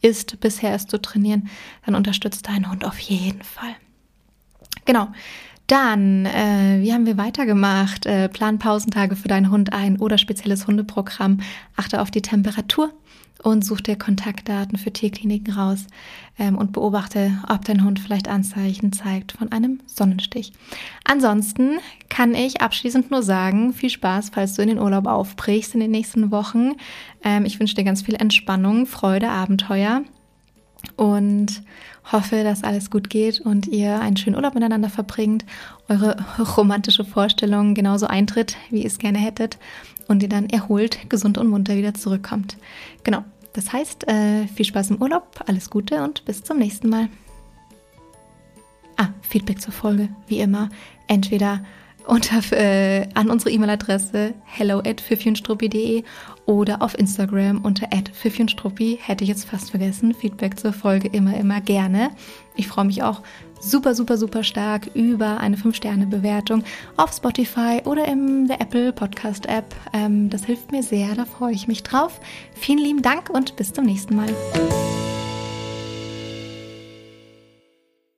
ist, 0.00 0.40
bisher 0.40 0.74
es 0.74 0.86
zu 0.86 1.00
trainieren, 1.00 1.48
dann 1.84 1.94
unterstützt 1.94 2.48
dein 2.48 2.70
Hund 2.70 2.84
auf 2.84 2.98
jeden 2.98 3.42
Fall. 3.42 3.74
Genau. 4.84 5.08
Dann, 5.66 6.26
äh, 6.26 6.80
wie 6.80 6.92
haben 6.92 7.06
wir 7.06 7.16
weitergemacht? 7.16 8.04
Äh, 8.04 8.28
plan 8.28 8.58
Pausentage 8.58 9.14
für 9.14 9.28
deinen 9.28 9.52
Hund 9.52 9.72
ein 9.72 9.98
oder 9.98 10.18
spezielles 10.18 10.66
Hundeprogramm. 10.66 11.40
Achte 11.76 12.00
auf 12.00 12.10
die 12.10 12.22
Temperatur 12.22 12.92
und 13.42 13.64
such 13.64 13.80
dir 13.80 13.96
Kontaktdaten 13.96 14.78
für 14.78 14.92
Tierkliniken 14.92 15.54
raus 15.54 15.86
ähm, 16.38 16.56
und 16.56 16.72
beobachte, 16.72 17.32
ob 17.48 17.64
dein 17.64 17.84
Hund 17.84 17.98
vielleicht 17.98 18.28
Anzeichen 18.28 18.92
zeigt 18.92 19.32
von 19.32 19.52
einem 19.52 19.80
Sonnenstich. 19.86 20.52
Ansonsten 21.04 21.78
kann 22.08 22.34
ich 22.34 22.60
abschließend 22.60 23.10
nur 23.10 23.22
sagen, 23.22 23.72
viel 23.72 23.90
Spaß, 23.90 24.30
falls 24.34 24.54
du 24.54 24.62
in 24.62 24.68
den 24.68 24.78
Urlaub 24.78 25.06
aufbrichst 25.06 25.74
in 25.74 25.80
den 25.80 25.90
nächsten 25.90 26.30
Wochen. 26.30 26.72
Ähm, 27.24 27.44
ich 27.44 27.58
wünsche 27.58 27.74
dir 27.74 27.84
ganz 27.84 28.02
viel 28.02 28.14
Entspannung, 28.14 28.86
Freude, 28.86 29.28
Abenteuer 29.28 30.02
und 30.96 31.62
hoffe, 32.10 32.42
dass 32.42 32.64
alles 32.64 32.90
gut 32.90 33.10
geht 33.10 33.40
und 33.40 33.66
ihr 33.66 34.00
einen 34.00 34.16
schönen 34.16 34.36
Urlaub 34.36 34.54
miteinander 34.54 34.88
verbringt, 34.88 35.44
eure 35.88 36.16
romantische 36.56 37.04
Vorstellung 37.04 37.74
genauso 37.74 38.06
eintritt, 38.06 38.56
wie 38.70 38.80
ihr 38.80 38.86
es 38.86 38.98
gerne 38.98 39.18
hättet 39.18 39.58
und 40.10 40.24
ihr 40.24 40.28
dann 40.28 40.50
erholt, 40.50 41.08
gesund 41.08 41.38
und 41.38 41.48
munter 41.48 41.76
wieder 41.76 41.94
zurückkommt. 41.94 42.56
Genau, 43.04 43.24
das 43.52 43.72
heißt, 43.72 44.08
äh, 44.08 44.48
viel 44.48 44.66
Spaß 44.66 44.90
im 44.90 45.00
Urlaub, 45.00 45.44
alles 45.46 45.70
Gute 45.70 46.02
und 46.02 46.24
bis 46.24 46.42
zum 46.42 46.58
nächsten 46.58 46.88
Mal. 46.88 47.08
Ah, 48.96 49.10
Feedback 49.22 49.60
zur 49.60 49.72
Folge, 49.72 50.08
wie 50.26 50.40
immer, 50.40 50.68
entweder 51.06 51.64
unter, 52.06 52.40
äh, 52.52 53.06
an 53.14 53.30
unsere 53.30 53.50
E-Mail-Adresse 53.50 54.34
hello 54.44 54.78
at 54.78 55.02
oder 56.46 56.82
auf 56.82 56.98
Instagram 56.98 57.60
unter 57.62 57.86
at 57.92 58.10
Hätte 58.14 59.24
ich 59.24 59.28
jetzt 59.28 59.44
fast 59.44 59.70
vergessen. 59.70 60.14
Feedback 60.14 60.58
zur 60.58 60.72
Folge 60.72 61.08
immer, 61.08 61.36
immer 61.36 61.60
gerne. 61.60 62.10
Ich 62.56 62.66
freue 62.68 62.84
mich 62.84 63.02
auch 63.02 63.22
super, 63.60 63.94
super, 63.94 64.16
super 64.16 64.42
stark 64.42 64.90
über 64.94 65.38
eine 65.38 65.56
5-Sterne-Bewertung 65.56 66.64
auf 66.96 67.12
Spotify 67.12 67.80
oder 67.84 68.08
in 68.08 68.48
der 68.48 68.60
Apple 68.60 68.92
Podcast-App. 68.92 69.74
Ähm, 69.92 70.30
das 70.30 70.44
hilft 70.44 70.72
mir 70.72 70.82
sehr, 70.82 71.14
da 71.14 71.24
freue 71.24 71.52
ich 71.52 71.68
mich 71.68 71.82
drauf. 71.82 72.20
Vielen 72.54 72.78
lieben 72.78 73.02
Dank 73.02 73.30
und 73.30 73.56
bis 73.56 73.72
zum 73.72 73.84
nächsten 73.84 74.16
Mal. 74.16 74.34